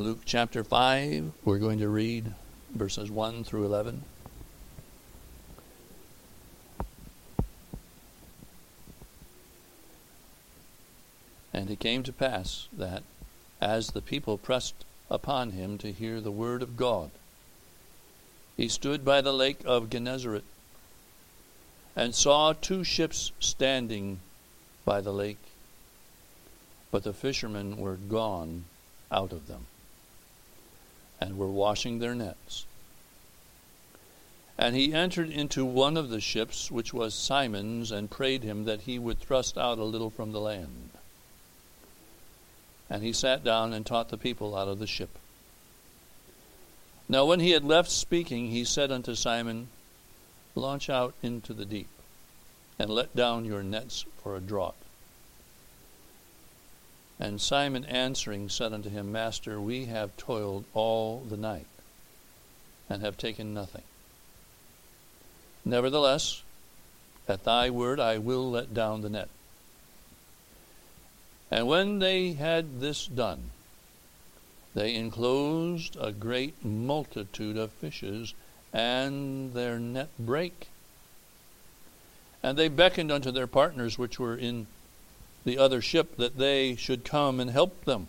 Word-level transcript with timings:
Luke 0.00 0.20
chapter 0.24 0.62
5, 0.62 1.32
we're 1.44 1.58
going 1.58 1.80
to 1.80 1.88
read 1.88 2.32
verses 2.72 3.10
1 3.10 3.42
through 3.42 3.64
11. 3.64 4.04
And 11.52 11.68
it 11.68 11.80
came 11.80 12.04
to 12.04 12.12
pass 12.12 12.68
that, 12.72 13.02
as 13.60 13.88
the 13.88 14.00
people 14.00 14.38
pressed 14.38 14.84
upon 15.10 15.50
him 15.50 15.78
to 15.78 15.90
hear 15.90 16.20
the 16.20 16.30
word 16.30 16.62
of 16.62 16.76
God, 16.76 17.10
he 18.56 18.68
stood 18.68 19.04
by 19.04 19.20
the 19.20 19.32
lake 19.32 19.62
of 19.64 19.90
Gennesaret 19.90 20.44
and 21.96 22.14
saw 22.14 22.52
two 22.52 22.84
ships 22.84 23.32
standing 23.40 24.20
by 24.84 25.00
the 25.00 25.12
lake, 25.12 25.42
but 26.92 27.02
the 27.02 27.12
fishermen 27.12 27.78
were 27.78 27.96
gone 27.96 28.66
out 29.10 29.32
of 29.32 29.48
them 29.48 29.66
and 31.20 31.36
were 31.36 31.50
washing 31.50 31.98
their 31.98 32.14
nets. 32.14 32.66
And 34.58 34.74
he 34.74 34.92
entered 34.92 35.30
into 35.30 35.64
one 35.64 35.96
of 35.96 36.10
the 36.10 36.20
ships, 36.20 36.70
which 36.70 36.92
was 36.92 37.14
Simon's, 37.14 37.92
and 37.92 38.10
prayed 38.10 38.42
him 38.42 38.64
that 38.64 38.82
he 38.82 38.98
would 38.98 39.20
thrust 39.20 39.56
out 39.56 39.78
a 39.78 39.84
little 39.84 40.10
from 40.10 40.32
the 40.32 40.40
land. 40.40 40.90
And 42.90 43.02
he 43.02 43.12
sat 43.12 43.44
down 43.44 43.72
and 43.72 43.86
taught 43.86 44.08
the 44.08 44.16
people 44.16 44.56
out 44.56 44.66
of 44.66 44.80
the 44.80 44.86
ship. 44.86 45.10
Now, 47.08 47.24
when 47.24 47.40
he 47.40 47.52
had 47.52 47.64
left 47.64 47.90
speaking, 47.90 48.48
he 48.48 48.64
said 48.64 48.90
unto 48.90 49.14
Simon, 49.14 49.68
Launch 50.54 50.90
out 50.90 51.14
into 51.22 51.54
the 51.54 51.64
deep, 51.64 51.88
and 52.78 52.90
let 52.90 53.14
down 53.14 53.44
your 53.44 53.62
nets 53.62 54.04
for 54.22 54.34
a 54.34 54.40
draught. 54.40 54.74
And 57.20 57.40
Simon 57.40 57.84
answering 57.84 58.48
said 58.48 58.72
unto 58.72 58.88
him, 58.88 59.10
Master, 59.10 59.60
we 59.60 59.86
have 59.86 60.16
toiled 60.16 60.64
all 60.72 61.20
the 61.20 61.36
night, 61.36 61.66
and 62.88 63.02
have 63.02 63.16
taken 63.16 63.52
nothing. 63.52 63.82
Nevertheless, 65.64 66.42
at 67.26 67.44
thy 67.44 67.70
word 67.70 67.98
I 67.98 68.18
will 68.18 68.50
let 68.50 68.72
down 68.72 69.02
the 69.02 69.10
net. 69.10 69.28
And 71.50 71.66
when 71.66 71.98
they 71.98 72.32
had 72.32 72.80
this 72.80 73.06
done, 73.06 73.50
they 74.74 74.94
enclosed 74.94 75.96
a 76.00 76.12
great 76.12 76.64
multitude 76.64 77.56
of 77.56 77.72
fishes, 77.72 78.34
and 78.72 79.54
their 79.54 79.78
net 79.78 80.10
brake. 80.18 80.68
And 82.42 82.56
they 82.56 82.68
beckoned 82.68 83.10
unto 83.10 83.32
their 83.32 83.46
partners 83.46 83.98
which 83.98 84.20
were 84.20 84.36
in 84.36 84.66
the 85.44 85.58
other 85.58 85.80
ship 85.80 86.16
that 86.16 86.38
they 86.38 86.76
should 86.76 87.04
come 87.04 87.40
and 87.40 87.50
help 87.50 87.84
them. 87.84 88.08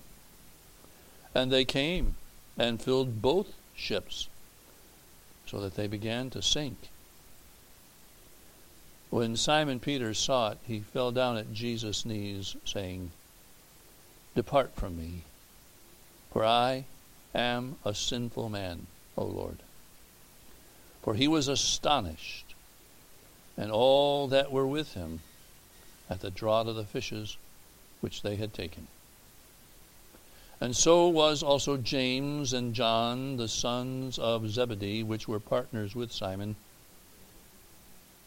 And 1.33 1.51
they 1.51 1.65
came 1.65 2.15
and 2.57 2.81
filled 2.81 3.21
both 3.21 3.53
ships, 3.75 4.27
so 5.45 5.59
that 5.61 5.75
they 5.75 5.87
began 5.87 6.29
to 6.31 6.41
sink. 6.41 6.89
When 9.09 9.35
Simon 9.35 9.79
Peter 9.79 10.13
saw 10.13 10.51
it, 10.51 10.57
he 10.67 10.81
fell 10.81 11.11
down 11.11 11.37
at 11.37 11.53
Jesus' 11.53 12.05
knees, 12.05 12.55
saying, 12.65 13.11
Depart 14.35 14.75
from 14.75 14.97
me, 14.97 15.23
for 16.31 16.45
I 16.45 16.85
am 17.33 17.77
a 17.83 17.95
sinful 17.95 18.49
man, 18.49 18.85
O 19.17 19.23
Lord. 19.23 19.57
For 21.01 21.15
he 21.15 21.27
was 21.27 21.47
astonished, 21.47 22.53
and 23.57 23.71
all 23.71 24.27
that 24.27 24.51
were 24.51 24.67
with 24.67 24.93
him 24.93 25.21
at 26.09 26.21
the 26.21 26.31
draught 26.31 26.67
of 26.67 26.75
the 26.75 26.85
fishes 26.85 27.37
which 28.01 28.21
they 28.21 28.35
had 28.35 28.53
taken. 28.53 28.87
And 30.61 30.75
so 30.75 31.07
was 31.07 31.41
also 31.41 31.77
James 31.77 32.51
and 32.51 32.73
John, 32.73 33.37
the 33.37 33.47
sons 33.47 34.19
of 34.19 34.49
Zebedee, 34.49 35.03
which 35.03 35.27
were 35.27 35.39
partners 35.39 35.95
with 35.95 36.11
Simon. 36.11 36.55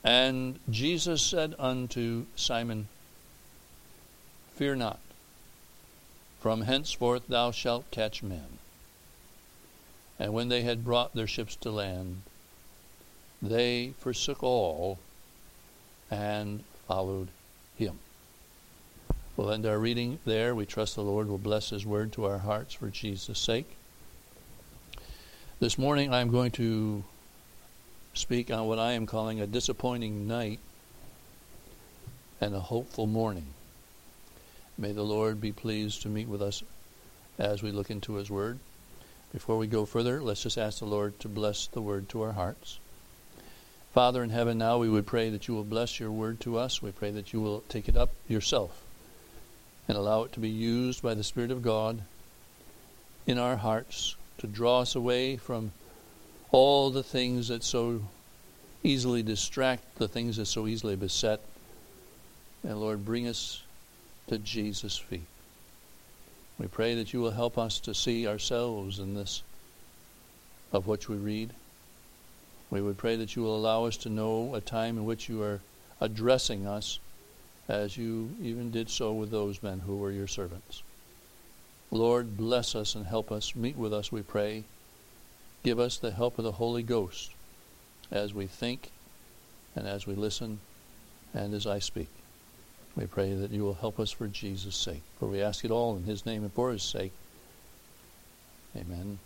And 0.02 0.58
Jesus 0.70 1.22
said 1.22 1.54
unto 1.58 2.24
Simon, 2.34 2.88
Fear 4.54 4.76
not, 4.76 5.00
from 6.40 6.62
henceforth 6.62 7.26
thou 7.28 7.50
shalt 7.50 7.90
catch 7.90 8.22
men. 8.22 8.58
And 10.18 10.32
when 10.32 10.48
they 10.48 10.62
had 10.62 10.84
brought 10.84 11.14
their 11.14 11.26
ships 11.26 11.56
to 11.56 11.70
land, 11.70 12.22
they 13.40 13.92
forsook 13.98 14.42
all 14.42 14.98
and 16.10 16.64
followed 16.86 17.28
him. 17.76 17.98
We'll 19.36 19.50
end 19.50 19.64
our 19.64 19.78
reading 19.78 20.18
there. 20.26 20.54
We 20.54 20.66
trust 20.66 20.94
the 20.94 21.02
Lord 21.02 21.26
will 21.26 21.38
bless 21.38 21.70
His 21.70 21.86
word 21.86 22.12
to 22.12 22.26
our 22.26 22.38
hearts 22.38 22.74
for 22.74 22.88
Jesus' 22.88 23.38
sake. 23.38 23.76
This 25.58 25.78
morning 25.78 26.12
I'm 26.12 26.30
going 26.30 26.50
to 26.52 27.02
speak 28.14 28.50
on 28.50 28.66
what 28.66 28.78
I 28.78 28.92
am 28.92 29.06
calling 29.06 29.40
a 29.40 29.46
disappointing 29.46 30.28
night 30.28 30.58
and 32.42 32.54
a 32.54 32.60
hopeful 32.60 33.06
morning. 33.06 33.46
May 34.76 34.92
the 34.92 35.02
Lord 35.02 35.40
be 35.40 35.52
pleased 35.52 36.02
to 36.02 36.08
meet 36.08 36.28
with 36.28 36.42
us 36.42 36.62
as 37.38 37.62
we 37.62 37.72
look 37.72 37.90
into 37.90 38.14
His 38.14 38.30
Word. 38.30 38.58
Before 39.32 39.56
we 39.56 39.66
go 39.66 39.86
further, 39.86 40.20
let's 40.22 40.42
just 40.42 40.58
ask 40.58 40.80
the 40.80 40.84
Lord 40.84 41.18
to 41.20 41.28
bless 41.28 41.68
the 41.68 41.80
Word 41.80 42.10
to 42.10 42.20
our 42.20 42.32
hearts. 42.32 42.78
Father 43.92 44.24
in 44.24 44.30
heaven, 44.30 44.56
now 44.56 44.78
we 44.78 44.88
would 44.88 45.06
pray 45.06 45.28
that 45.28 45.48
you 45.48 45.54
will 45.54 45.64
bless 45.64 46.00
your 46.00 46.10
word 46.10 46.40
to 46.40 46.56
us. 46.56 46.80
We 46.80 46.92
pray 46.92 47.10
that 47.10 47.34
you 47.34 47.42
will 47.42 47.62
take 47.68 47.90
it 47.90 47.96
up 47.96 48.10
yourself 48.26 48.82
and 49.86 49.98
allow 49.98 50.22
it 50.22 50.32
to 50.32 50.40
be 50.40 50.48
used 50.48 51.02
by 51.02 51.12
the 51.12 51.22
Spirit 51.22 51.50
of 51.50 51.62
God 51.62 52.00
in 53.26 53.38
our 53.38 53.56
hearts 53.56 54.16
to 54.38 54.46
draw 54.46 54.80
us 54.80 54.94
away 54.94 55.36
from 55.36 55.72
all 56.52 56.90
the 56.90 57.02
things 57.02 57.48
that 57.48 57.62
so 57.62 58.00
easily 58.82 59.22
distract, 59.22 59.96
the 59.96 60.08
things 60.08 60.38
that 60.38 60.46
so 60.46 60.66
easily 60.66 60.96
beset. 60.96 61.40
And 62.62 62.80
Lord, 62.80 63.04
bring 63.04 63.28
us 63.28 63.62
to 64.28 64.38
Jesus' 64.38 64.96
feet. 64.96 65.26
We 66.58 66.66
pray 66.66 66.94
that 66.94 67.12
you 67.12 67.20
will 67.20 67.32
help 67.32 67.58
us 67.58 67.78
to 67.80 67.94
see 67.94 68.26
ourselves 68.26 68.98
in 68.98 69.14
this 69.14 69.42
of 70.72 70.86
which 70.86 71.10
we 71.10 71.16
read. 71.16 71.50
We 72.72 72.80
would 72.80 72.96
pray 72.96 73.16
that 73.16 73.36
you 73.36 73.42
will 73.42 73.54
allow 73.54 73.84
us 73.84 73.98
to 73.98 74.08
know 74.08 74.54
a 74.54 74.60
time 74.62 74.96
in 74.96 75.04
which 75.04 75.28
you 75.28 75.42
are 75.42 75.60
addressing 76.00 76.66
us 76.66 77.00
as 77.68 77.98
you 77.98 78.34
even 78.40 78.70
did 78.70 78.88
so 78.88 79.12
with 79.12 79.30
those 79.30 79.62
men 79.62 79.80
who 79.80 79.98
were 79.98 80.10
your 80.10 80.26
servants. 80.26 80.82
Lord, 81.90 82.34
bless 82.38 82.74
us 82.74 82.94
and 82.94 83.04
help 83.04 83.30
us. 83.30 83.54
Meet 83.54 83.76
with 83.76 83.92
us, 83.92 84.10
we 84.10 84.22
pray. 84.22 84.64
Give 85.62 85.78
us 85.78 85.98
the 85.98 86.12
help 86.12 86.38
of 86.38 86.44
the 86.44 86.52
Holy 86.52 86.82
Ghost 86.82 87.32
as 88.10 88.32
we 88.32 88.46
think 88.46 88.90
and 89.76 89.86
as 89.86 90.06
we 90.06 90.14
listen 90.14 90.58
and 91.34 91.52
as 91.52 91.66
I 91.66 91.78
speak. 91.78 92.08
We 92.96 93.04
pray 93.04 93.34
that 93.34 93.50
you 93.50 93.64
will 93.64 93.74
help 93.74 94.00
us 94.00 94.12
for 94.12 94.26
Jesus' 94.28 94.76
sake. 94.76 95.02
For 95.18 95.28
we 95.28 95.42
ask 95.42 95.62
it 95.62 95.70
all 95.70 95.94
in 95.94 96.04
his 96.04 96.24
name 96.24 96.42
and 96.42 96.52
for 96.54 96.72
his 96.72 96.82
sake. 96.82 97.12
Amen. 98.74 99.18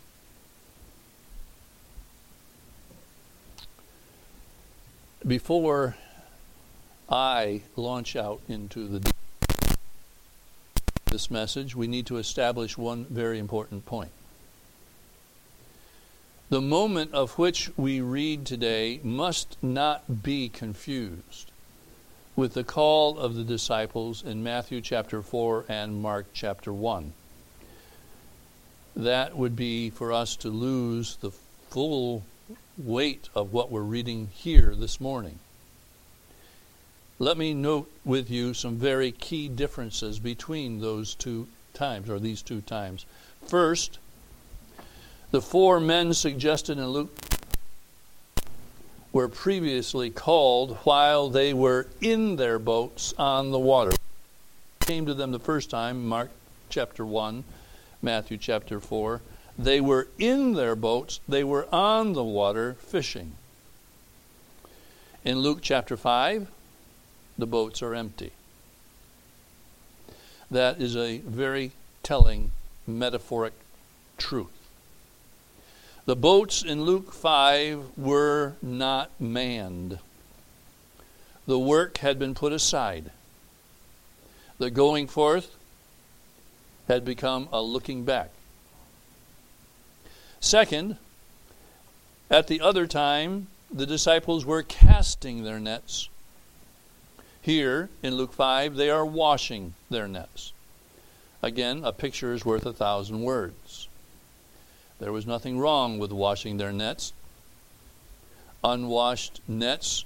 Before 5.26 5.96
I 7.10 7.62
launch 7.74 8.16
out 8.16 8.40
into 8.48 8.86
the 8.86 9.12
this 11.10 11.30
message, 11.30 11.74
we 11.74 11.86
need 11.86 12.06
to 12.06 12.18
establish 12.18 12.76
one 12.76 13.06
very 13.08 13.38
important 13.38 13.86
point. 13.86 14.10
The 16.50 16.60
moment 16.60 17.14
of 17.14 17.38
which 17.38 17.70
we 17.76 18.00
read 18.00 18.44
today 18.44 19.00
must 19.02 19.56
not 19.62 20.22
be 20.22 20.48
confused 20.48 21.50
with 22.34 22.54
the 22.54 22.64
call 22.64 23.18
of 23.18 23.34
the 23.34 23.44
disciples 23.44 24.22
in 24.22 24.42
Matthew 24.44 24.80
chapter 24.80 25.22
4 25.22 25.64
and 25.68 26.02
Mark 26.02 26.26
chapter 26.34 26.72
1. 26.72 27.12
That 28.94 29.36
would 29.36 29.56
be 29.56 29.90
for 29.90 30.12
us 30.12 30.36
to 30.36 30.50
lose 30.50 31.16
the 31.16 31.30
full 31.70 32.24
weight 32.78 33.28
of 33.34 33.52
what 33.52 33.70
we're 33.70 33.80
reading 33.80 34.28
here 34.34 34.74
this 34.74 35.00
morning. 35.00 35.38
Let 37.18 37.38
me 37.38 37.54
note 37.54 37.90
with 38.04 38.30
you 38.30 38.52
some 38.52 38.76
very 38.76 39.10
key 39.10 39.48
differences 39.48 40.18
between 40.18 40.80
those 40.80 41.14
two 41.14 41.48
times, 41.72 42.10
or 42.10 42.18
these 42.18 42.42
two 42.42 42.60
times. 42.60 43.06
First, 43.46 43.98
the 45.30 45.40
four 45.40 45.80
men 45.80 46.12
suggested 46.12 46.76
in 46.76 46.86
Luke 46.88 47.16
were 49.12 49.28
previously 49.28 50.10
called 50.10 50.76
while 50.84 51.30
they 51.30 51.54
were 51.54 51.86
in 52.02 52.36
their 52.36 52.58
boats 52.58 53.14
on 53.16 53.50
the 53.50 53.58
water. 53.58 53.92
Came 54.80 55.06
to 55.06 55.14
them 55.14 55.32
the 55.32 55.38
first 55.38 55.70
time, 55.70 56.06
Mark 56.06 56.30
chapter 56.68 57.06
1, 57.06 57.44
Matthew 58.02 58.36
chapter 58.36 58.78
4. 58.78 59.22
They 59.58 59.80
were 59.80 60.08
in 60.18 60.54
their 60.54 60.76
boats, 60.76 61.20
they 61.26 61.42
were 61.42 61.66
on 61.72 62.12
the 62.12 62.24
water 62.24 62.76
fishing. 62.78 63.32
In 65.24 65.38
Luke 65.38 65.60
chapter 65.62 65.96
5, 65.96 66.48
the 67.38 67.46
boats 67.46 67.82
are 67.82 67.94
empty. 67.94 68.32
That 70.50 70.80
is 70.80 70.96
a 70.96 71.18
very 71.18 71.72
telling 72.02 72.52
metaphoric 72.86 73.54
truth. 74.18 74.68
The 76.04 76.14
boats 76.14 76.62
in 76.62 76.84
Luke 76.84 77.12
5 77.12 77.98
were 77.98 78.54
not 78.62 79.10
manned. 79.18 79.98
The 81.46 81.58
work 81.58 81.98
had 81.98 82.18
been 82.18 82.34
put 82.34 82.52
aside. 82.52 83.10
The 84.58 84.70
going 84.70 85.08
forth 85.08 85.56
had 86.86 87.04
become 87.04 87.48
a 87.50 87.60
looking 87.60 88.04
back. 88.04 88.30
Second, 90.40 90.96
at 92.30 92.46
the 92.46 92.60
other 92.60 92.86
time, 92.86 93.48
the 93.72 93.86
disciples 93.86 94.44
were 94.44 94.62
casting 94.62 95.42
their 95.42 95.58
nets. 95.58 96.08
Here 97.40 97.88
in 98.02 98.14
Luke 98.16 98.32
5, 98.32 98.76
they 98.76 98.90
are 98.90 99.06
washing 99.06 99.74
their 99.90 100.08
nets. 100.08 100.52
Again, 101.42 101.84
a 101.84 101.92
picture 101.92 102.32
is 102.32 102.44
worth 102.44 102.66
a 102.66 102.72
thousand 102.72 103.22
words. 103.22 103.88
There 104.98 105.12
was 105.12 105.26
nothing 105.26 105.58
wrong 105.58 105.98
with 105.98 106.10
washing 106.10 106.56
their 106.56 106.72
nets. 106.72 107.12
Unwashed 108.64 109.40
nets 109.46 110.04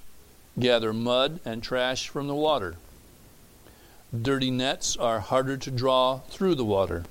gather 0.59 0.93
mud 0.93 1.41
and 1.44 1.62
trash 1.62 2.09
from 2.09 2.26
the 2.26 2.35
water. 2.35 2.76
Dirty 4.21 4.50
nets 4.50 4.97
are 4.97 5.21
harder 5.21 5.56
to 5.56 5.71
draw 5.71 6.19
through 6.29 6.56
the 6.56 6.65
water. 6.65 7.05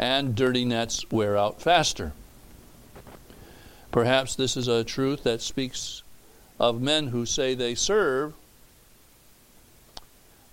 And 0.00 0.34
dirty 0.34 0.64
nets 0.64 1.04
wear 1.10 1.36
out 1.36 1.60
faster. 1.60 2.14
Perhaps 3.92 4.34
this 4.34 4.56
is 4.56 4.66
a 4.66 4.82
truth 4.82 5.24
that 5.24 5.42
speaks 5.42 6.02
of 6.58 6.80
men 6.80 7.08
who 7.08 7.26
say 7.26 7.54
they 7.54 7.74
serve 7.74 8.32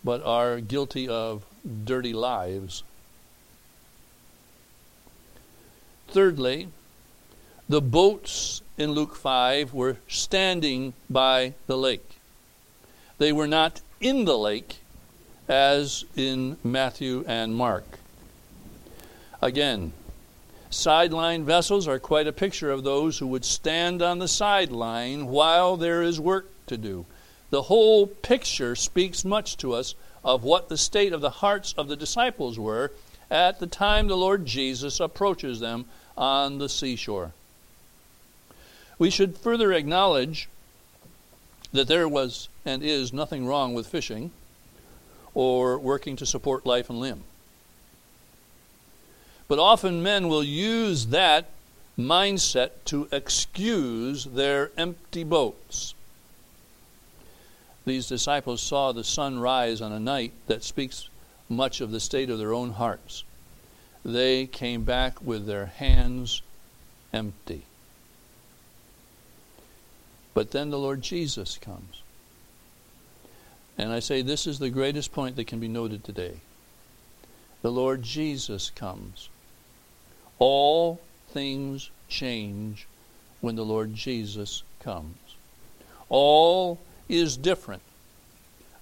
but 0.03 0.21
are 0.25 0.59
guilty 0.59 1.07
of 1.07 1.45
dirty 1.85 2.11
lives. 2.11 2.83
Thirdly, 6.09 6.67
the 7.69 7.81
boats 7.81 8.61
in 8.77 8.91
Luke 8.91 9.15
5 9.15 9.73
were 9.73 9.95
standing 10.09 10.91
by 11.09 11.53
the 11.67 11.77
lake. 11.77 12.17
They 13.17 13.31
were 13.31 13.47
not 13.47 13.79
in 14.01 14.25
the 14.25 14.37
lake 14.37 14.79
as 15.47 16.03
in 16.17 16.57
Matthew 16.65 17.23
and 17.27 17.55
Mark. 17.55 17.99
Again, 19.41 19.93
sideline 20.69 21.45
vessels 21.45 21.87
are 21.87 21.99
quite 21.99 22.27
a 22.27 22.33
picture 22.33 22.71
of 22.71 22.83
those 22.83 23.19
who 23.19 23.27
would 23.27 23.45
stand 23.45 24.01
on 24.01 24.19
the 24.19 24.27
sideline 24.27 25.27
while 25.27 25.77
there 25.77 26.01
is 26.01 26.19
work 26.19 26.49
to 26.67 26.77
do. 26.77 27.05
The 27.49 27.63
whole 27.63 28.07
picture 28.07 28.75
speaks 28.75 29.23
much 29.23 29.57
to 29.57 29.73
us 29.73 29.95
of 30.23 30.43
what 30.43 30.69
the 30.69 30.77
state 30.77 31.13
of 31.13 31.21
the 31.21 31.29
hearts 31.29 31.73
of 31.77 31.87
the 31.87 31.95
disciples 31.95 32.59
were 32.59 32.91
at 33.29 33.59
the 33.59 33.67
time 33.67 34.07
the 34.07 34.17
Lord 34.17 34.45
Jesus 34.45 34.99
approaches 34.99 35.59
them 35.59 35.85
on 36.17 36.57
the 36.57 36.67
seashore. 36.67 37.31
We 38.99 39.09
should 39.09 39.37
further 39.37 39.71
acknowledge 39.71 40.49
that 41.71 41.87
there 41.87 42.07
was 42.07 42.49
and 42.65 42.81
is 42.81 43.13
nothing 43.13 43.45
wrong 43.45 43.73
with 43.73 43.87
fishing 43.87 44.31
or 45.33 45.77
working 45.77 46.15
to 46.15 46.25
support 46.25 46.65
life 46.65 46.89
and 46.89 46.99
limb. 46.99 47.23
But 49.47 49.59
often 49.59 50.03
men 50.03 50.27
will 50.27 50.43
use 50.43 51.07
that 51.07 51.49
mindset 51.97 52.71
to 52.85 53.07
excuse 53.11 54.25
their 54.25 54.71
empty 54.77 55.23
boats. 55.23 55.93
These 57.85 58.07
disciples 58.07 58.61
saw 58.61 58.91
the 58.91 59.03
sun 59.03 59.39
rise 59.39 59.81
on 59.81 59.93
a 59.93 59.99
night 59.99 60.33
that 60.47 60.63
speaks 60.63 61.09
much 61.47 61.79
of 61.79 61.91
the 61.91 62.01
state 62.01 62.29
of 62.29 62.37
their 62.37 62.53
own 62.53 62.71
hearts. 62.71 63.23
They 64.03 64.45
came 64.45 64.83
back 64.83 65.21
with 65.21 65.45
their 65.45 65.67
hands 65.67 66.41
empty. 67.13 67.63
But 70.33 70.51
then 70.51 70.69
the 70.69 70.77
Lord 70.77 71.01
Jesus 71.01 71.57
comes. 71.57 72.01
And 73.77 73.91
I 73.91 73.99
say 73.99 74.21
this 74.21 74.45
is 74.45 74.59
the 74.59 74.69
greatest 74.69 75.13
point 75.13 75.35
that 75.37 75.47
can 75.47 75.59
be 75.59 75.67
noted 75.67 76.03
today. 76.03 76.41
The 77.61 77.71
Lord 77.71 78.03
Jesus 78.03 78.69
comes. 78.69 79.29
All 80.39 80.99
things 81.29 81.89
change 82.09 82.87
when 83.41 83.55
the 83.55 83.65
Lord 83.65 83.95
Jesus 83.95 84.63
comes. 84.79 85.17
All 86.09 86.79
is 87.09 87.37
different 87.37 87.81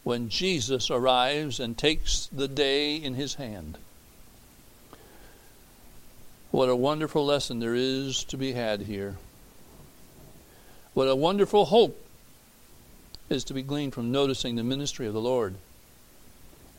when 0.03 0.29
Jesus 0.29 0.91
arrives 0.91 1.59
and 1.59 1.77
takes 1.77 2.27
the 2.27 2.47
day 2.47 2.95
in 2.95 3.15
his 3.15 3.35
hand. 3.35 3.77
What 6.51 6.69
a 6.69 6.75
wonderful 6.75 7.25
lesson 7.25 7.59
there 7.59 7.75
is 7.75 8.23
to 8.25 8.37
be 8.37 8.53
had 8.53 8.81
here. 8.81 9.17
What 10.93 11.09
a 11.09 11.15
wonderful 11.15 11.65
hope 11.65 11.99
is 13.29 13.43
to 13.45 13.53
be 13.53 13.61
gleaned 13.61 13.93
from 13.93 14.11
noticing 14.11 14.55
the 14.55 14.63
ministry 14.63 15.07
of 15.07 15.13
the 15.13 15.19
Lord 15.19 15.55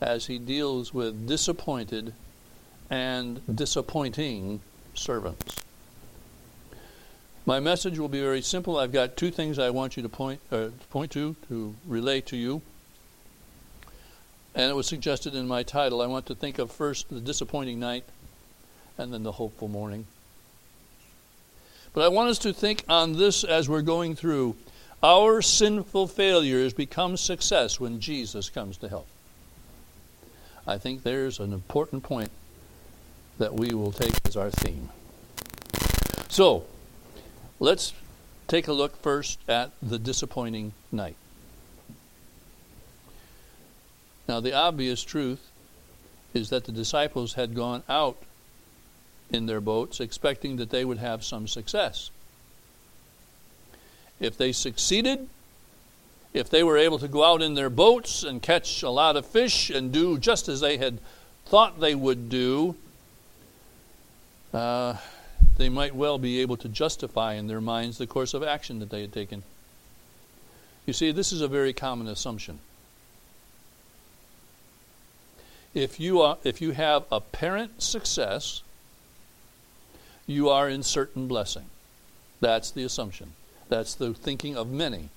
as 0.01 0.27
he 0.27 0.39
deals 0.39 0.93
with 0.93 1.27
disappointed 1.27 2.13
and 2.89 3.41
disappointing 3.53 4.61
servants. 4.93 5.63
My 7.45 7.59
message 7.59 7.97
will 7.97 8.09
be 8.09 8.19
very 8.19 8.41
simple. 8.41 8.77
I've 8.77 8.91
got 8.91 9.15
two 9.15 9.31
things 9.31 9.57
I 9.57 9.69
want 9.69 9.95
you 9.95 10.03
to 10.03 10.09
point 10.09 10.41
uh, 10.51 10.69
point 10.89 11.11
to 11.11 11.35
to 11.47 11.75
relate 11.85 12.25
to 12.27 12.37
you. 12.37 12.61
And 14.53 14.69
it 14.69 14.73
was 14.73 14.87
suggested 14.87 15.35
in 15.35 15.47
my 15.47 15.63
title. 15.63 16.01
I 16.01 16.07
want 16.07 16.25
to 16.25 16.35
think 16.35 16.59
of 16.59 16.71
first 16.71 17.09
the 17.09 17.19
disappointing 17.19 17.79
night 17.79 18.03
and 18.97 19.13
then 19.13 19.23
the 19.23 19.31
hopeful 19.31 19.67
morning. 19.67 20.07
But 21.93 22.03
I 22.03 22.07
want 22.09 22.29
us 22.29 22.39
to 22.39 22.53
think 22.53 22.83
on 22.89 23.13
this 23.13 23.43
as 23.43 23.69
we're 23.69 23.81
going 23.81 24.15
through 24.15 24.55
our 25.03 25.41
sinful 25.41 26.07
failures 26.07 26.73
become 26.73 27.17
success 27.17 27.79
when 27.79 27.99
Jesus 27.99 28.49
comes 28.49 28.77
to 28.77 28.89
help. 28.89 29.07
I 30.65 30.77
think 30.77 31.03
there's 31.03 31.39
an 31.39 31.53
important 31.53 32.03
point 32.03 32.29
that 33.37 33.53
we 33.53 33.73
will 33.73 33.91
take 33.91 34.13
as 34.25 34.35
our 34.35 34.49
theme. 34.49 34.89
So, 36.29 36.65
let's 37.59 37.93
take 38.47 38.67
a 38.67 38.73
look 38.73 39.01
first 39.01 39.39
at 39.47 39.71
the 39.81 39.99
disappointing 39.99 40.73
night. 40.91 41.15
Now, 44.27 44.39
the 44.39 44.53
obvious 44.53 45.03
truth 45.03 45.49
is 46.33 46.49
that 46.49 46.65
the 46.65 46.71
disciples 46.71 47.33
had 47.33 47.55
gone 47.55 47.83
out 47.87 48.17
in 49.29 49.45
their 49.45 49.61
boats 49.61 49.99
expecting 49.99 50.57
that 50.57 50.69
they 50.69 50.85
would 50.85 50.97
have 50.97 51.23
some 51.23 51.47
success. 51.47 52.11
If 54.19 54.37
they 54.37 54.51
succeeded, 54.51 55.27
if 56.33 56.49
they 56.49 56.63
were 56.63 56.77
able 56.77 56.99
to 56.99 57.07
go 57.07 57.23
out 57.23 57.41
in 57.41 57.53
their 57.53 57.69
boats 57.69 58.23
and 58.23 58.41
catch 58.41 58.83
a 58.83 58.89
lot 58.89 59.15
of 59.15 59.25
fish 59.25 59.69
and 59.69 59.91
do 59.91 60.17
just 60.17 60.47
as 60.47 60.59
they 60.59 60.77
had 60.77 60.99
thought 61.45 61.79
they 61.79 61.95
would 61.95 62.29
do, 62.29 62.75
uh, 64.57 64.97
they 65.57 65.69
might 65.69 65.95
well 65.95 66.17
be 66.17 66.41
able 66.41 66.57
to 66.57 66.67
justify 66.67 67.33
in 67.33 67.47
their 67.47 67.61
minds 67.61 67.97
the 67.97 68.07
course 68.07 68.33
of 68.33 68.43
action 68.43 68.79
that 68.79 68.89
they 68.89 69.01
had 69.01 69.13
taken. 69.13 69.43
You 70.85 70.93
see, 70.93 71.11
this 71.11 71.31
is 71.31 71.41
a 71.41 71.47
very 71.47 71.73
common 71.73 72.07
assumption. 72.07 72.59
If 75.73 75.99
you, 75.99 76.21
are, 76.21 76.37
if 76.43 76.61
you 76.61 76.71
have 76.71 77.05
apparent 77.11 77.83
success, 77.83 78.63
you 80.25 80.49
are 80.49 80.67
in 80.67 80.81
certain 80.81 81.27
blessing. 81.27 81.65
That's 82.41 82.71
the 82.71 82.83
assumption. 82.83 83.33
That's 83.69 83.93
the 83.93 84.13
thinking 84.13 84.57
of 84.57 84.71
many. 84.71 85.09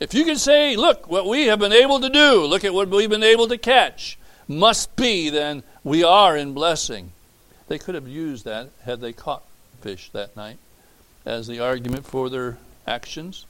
If 0.00 0.12
you 0.12 0.24
can 0.24 0.36
say, 0.36 0.76
look, 0.76 1.08
what 1.08 1.26
we 1.26 1.46
have 1.46 1.58
been 1.58 1.72
able 1.72 2.00
to 2.00 2.10
do, 2.10 2.44
look 2.44 2.64
at 2.64 2.74
what 2.74 2.88
we've 2.88 3.08
been 3.08 3.22
able 3.22 3.48
to 3.48 3.56
catch, 3.56 4.18
must 4.48 4.94
be, 4.96 5.30
then 5.30 5.62
we 5.84 6.02
are 6.02 6.36
in 6.36 6.52
blessing. 6.52 7.12
They 7.68 7.78
could 7.78 7.94
have 7.94 8.08
used 8.08 8.44
that 8.44 8.70
had 8.84 9.00
they 9.00 9.12
caught 9.12 9.42
fish 9.80 10.10
that 10.12 10.36
night 10.36 10.58
as 11.24 11.46
the 11.46 11.60
argument 11.60 12.04
for 12.04 12.28
their 12.28 12.58
actions. 12.86 13.46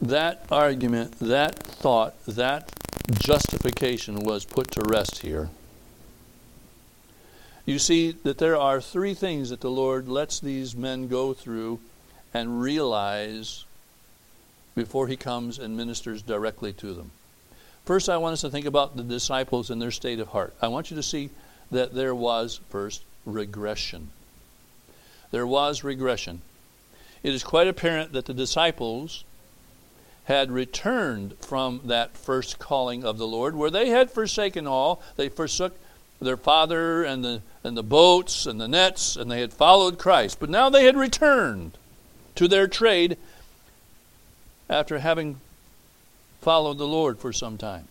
That 0.00 0.44
argument, 0.50 1.18
that 1.20 1.58
thought, 1.58 2.22
that 2.26 2.70
justification 3.18 4.20
was 4.20 4.44
put 4.44 4.70
to 4.72 4.82
rest 4.82 5.18
here. 5.18 5.48
You 7.64 7.78
see 7.78 8.12
that 8.12 8.38
there 8.38 8.56
are 8.56 8.80
three 8.80 9.14
things 9.14 9.50
that 9.50 9.60
the 9.60 9.70
Lord 9.70 10.08
lets 10.08 10.38
these 10.38 10.76
men 10.76 11.08
go 11.08 11.32
through 11.32 11.80
and 12.32 12.60
realize 12.60 13.64
before 14.74 15.08
he 15.08 15.16
comes 15.16 15.58
and 15.58 15.76
ministers 15.76 16.22
directly 16.22 16.72
to 16.74 16.92
them. 16.92 17.10
First, 17.84 18.08
I 18.08 18.18
want 18.18 18.34
us 18.34 18.42
to 18.42 18.50
think 18.50 18.66
about 18.66 18.96
the 18.96 19.02
disciples 19.02 19.70
and 19.70 19.80
their 19.80 19.90
state 19.90 20.20
of 20.20 20.28
heart. 20.28 20.54
I 20.60 20.68
want 20.68 20.90
you 20.90 20.96
to 20.96 21.02
see 21.02 21.30
that 21.70 21.94
there 21.94 22.14
was, 22.14 22.60
first, 22.68 23.02
regression. 23.24 24.10
There 25.30 25.46
was 25.46 25.84
regression. 25.84 26.42
It 27.22 27.34
is 27.34 27.42
quite 27.42 27.68
apparent 27.68 28.12
that 28.12 28.26
the 28.26 28.34
disciples 28.34 29.24
had 30.24 30.50
returned 30.50 31.36
from 31.40 31.80
that 31.84 32.16
first 32.16 32.58
calling 32.58 33.04
of 33.04 33.18
the 33.18 33.26
Lord, 33.26 33.54
where 33.54 33.70
they 33.70 33.90
had 33.90 34.10
forsaken 34.10 34.66
all. 34.66 35.00
They 35.16 35.28
forsook 35.28 35.76
their 36.20 36.36
father 36.36 37.04
and 37.04 37.24
the, 37.24 37.42
and 37.62 37.76
the 37.76 37.82
boats 37.82 38.46
and 38.46 38.60
the 38.60 38.68
nets, 38.68 39.16
and 39.16 39.30
they 39.30 39.40
had 39.40 39.52
followed 39.52 39.98
Christ. 39.98 40.40
But 40.40 40.50
now 40.50 40.68
they 40.68 40.84
had 40.84 40.96
returned 40.96 41.78
to 42.36 42.48
their 42.48 42.66
trade 42.66 43.16
after 44.68 44.98
having 44.98 45.40
followed 46.40 46.78
the 46.78 46.88
Lord 46.88 47.18
for 47.18 47.32
some 47.32 47.58
time. 47.58 47.88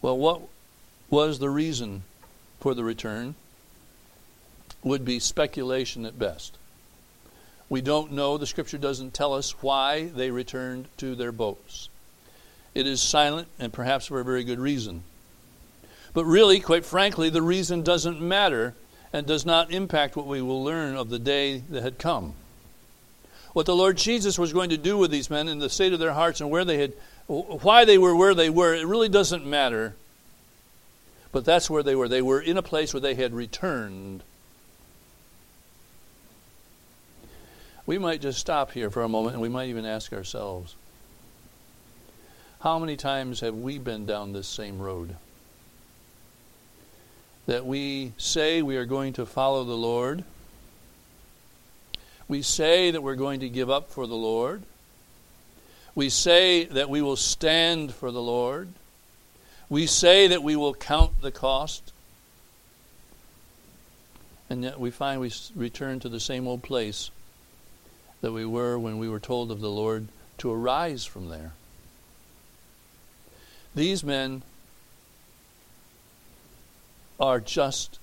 Well, 0.00 0.16
what 0.16 0.42
was 1.10 1.38
the 1.38 1.50
reason 1.50 2.02
for 2.60 2.74
the 2.74 2.84
return? 2.84 3.34
Would 4.82 5.04
be 5.04 5.18
speculation 5.18 6.04
at 6.04 6.18
best. 6.18 6.56
We 7.68 7.80
don't 7.80 8.12
know, 8.12 8.38
the 8.38 8.46
scripture 8.46 8.78
doesn't 8.78 9.12
tell 9.12 9.34
us 9.34 9.62
why 9.62 10.06
they 10.06 10.30
returned 10.30 10.88
to 10.98 11.14
their 11.14 11.32
boats. 11.32 11.88
It 12.74 12.86
is 12.86 13.00
silent 13.00 13.48
and 13.58 13.72
perhaps 13.72 14.06
for 14.06 14.20
a 14.20 14.24
very 14.24 14.44
good 14.44 14.60
reason. 14.60 15.02
But 16.14 16.24
really, 16.24 16.60
quite 16.60 16.86
frankly, 16.86 17.28
the 17.28 17.42
reason 17.42 17.82
doesn't 17.82 18.20
matter 18.20 18.74
and 19.12 19.26
does 19.26 19.44
not 19.44 19.70
impact 19.70 20.16
what 20.16 20.26
we 20.26 20.40
will 20.42 20.62
learn 20.62 20.96
of 20.96 21.10
the 21.10 21.18
day 21.18 21.58
that 21.70 21.82
had 21.82 21.98
come. 21.98 22.34
What 23.52 23.66
the 23.66 23.76
Lord 23.76 23.96
Jesus 23.96 24.38
was 24.38 24.52
going 24.52 24.70
to 24.70 24.76
do 24.76 24.96
with 24.96 25.10
these 25.10 25.30
men 25.30 25.48
in 25.48 25.58
the 25.58 25.70
state 25.70 25.92
of 25.92 25.98
their 25.98 26.12
hearts 26.12 26.40
and 26.40 26.50
where 26.50 26.64
they 26.64 26.78
had 26.78 26.92
why 27.26 27.84
they 27.84 27.98
were 27.98 28.16
where 28.16 28.34
they 28.34 28.48
were, 28.48 28.74
it 28.74 28.86
really 28.86 29.08
doesn't 29.08 29.44
matter. 29.44 29.94
But 31.30 31.44
that's 31.44 31.68
where 31.68 31.82
they 31.82 31.94
were. 31.94 32.08
They 32.08 32.22
were 32.22 32.40
in 32.40 32.56
a 32.56 32.62
place 32.62 32.94
where 32.94 33.00
they 33.00 33.14
had 33.14 33.34
returned. 33.34 34.22
We 37.86 37.98
might 37.98 38.20
just 38.20 38.38
stop 38.38 38.72
here 38.72 38.90
for 38.90 39.02
a 39.02 39.08
moment 39.08 39.34
and 39.34 39.42
we 39.42 39.48
might 39.48 39.68
even 39.68 39.84
ask 39.84 40.12
ourselves 40.12 40.74
how 42.60 42.78
many 42.80 42.96
times 42.96 43.40
have 43.40 43.54
we 43.54 43.78
been 43.78 44.04
down 44.04 44.32
this 44.32 44.48
same 44.48 44.80
road? 44.80 45.14
That 47.46 47.64
we 47.64 48.12
say 48.18 48.62
we 48.62 48.76
are 48.76 48.84
going 48.84 49.12
to 49.14 49.26
follow 49.26 49.62
the 49.64 49.76
Lord. 49.76 50.24
We 52.26 52.42
say 52.42 52.90
that 52.90 53.02
we're 53.02 53.14
going 53.14 53.40
to 53.40 53.48
give 53.48 53.70
up 53.70 53.90
for 53.90 54.06
the 54.06 54.16
Lord. 54.16 54.62
We 55.94 56.10
say 56.10 56.64
that 56.64 56.90
we 56.90 57.00
will 57.00 57.16
stand 57.16 57.94
for 57.94 58.10
the 58.10 58.20
Lord. 58.20 58.68
We 59.70 59.86
say 59.86 60.28
that 60.28 60.42
we 60.42 60.56
will 60.56 60.74
count 60.74 61.20
the 61.20 61.30
cost. 61.30 61.92
And 64.50 64.62
yet 64.64 64.80
we 64.80 64.90
find 64.90 65.20
we 65.20 65.32
return 65.54 66.00
to 66.00 66.08
the 66.08 66.20
same 66.20 66.46
old 66.46 66.62
place 66.62 67.10
that 68.22 68.32
we 68.32 68.44
were 68.44 68.78
when 68.78 68.98
we 68.98 69.08
were 69.08 69.20
told 69.20 69.50
of 69.50 69.60
the 69.60 69.70
Lord 69.70 70.08
to 70.38 70.50
arise 70.50 71.04
from 71.04 71.28
there. 71.28 71.52
These 73.74 74.02
men 74.02 74.42
are 77.20 77.40
just 77.40 77.98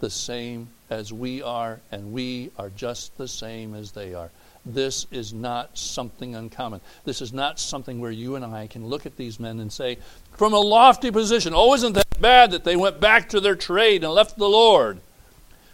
the 0.00 0.10
same 0.10 0.68
as 0.90 1.12
we 1.12 1.42
are, 1.42 1.80
and 1.90 2.12
we 2.12 2.50
are 2.58 2.70
just 2.70 3.16
the 3.16 3.28
same 3.28 3.74
as 3.74 3.92
they 3.92 4.14
are. 4.14 4.30
This 4.64 5.06
is 5.12 5.32
not 5.32 5.78
something 5.78 6.34
uncommon. 6.34 6.80
This 7.04 7.22
is 7.22 7.32
not 7.32 7.60
something 7.60 8.00
where 8.00 8.10
you 8.10 8.34
and 8.34 8.44
I 8.44 8.66
can 8.66 8.86
look 8.86 9.06
at 9.06 9.16
these 9.16 9.38
men 9.38 9.60
and 9.60 9.72
say, 9.72 9.98
from 10.36 10.52
a 10.52 10.58
lofty 10.58 11.10
position, 11.10 11.52
oh, 11.54 11.74
isn't 11.74 11.94
that 11.94 12.20
bad 12.20 12.50
that 12.50 12.64
they 12.64 12.76
went 12.76 13.00
back 13.00 13.28
to 13.30 13.40
their 13.40 13.56
trade 13.56 14.04
and 14.04 14.12
left 14.12 14.36
the 14.36 14.48
Lord? 14.48 15.00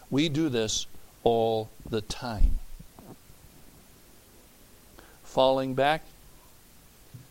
We 0.09 0.29
do 0.29 0.49
this 0.49 0.85
all 1.23 1.69
the 1.89 2.01
time. 2.01 2.59
Falling 5.23 5.73
back, 5.73 6.03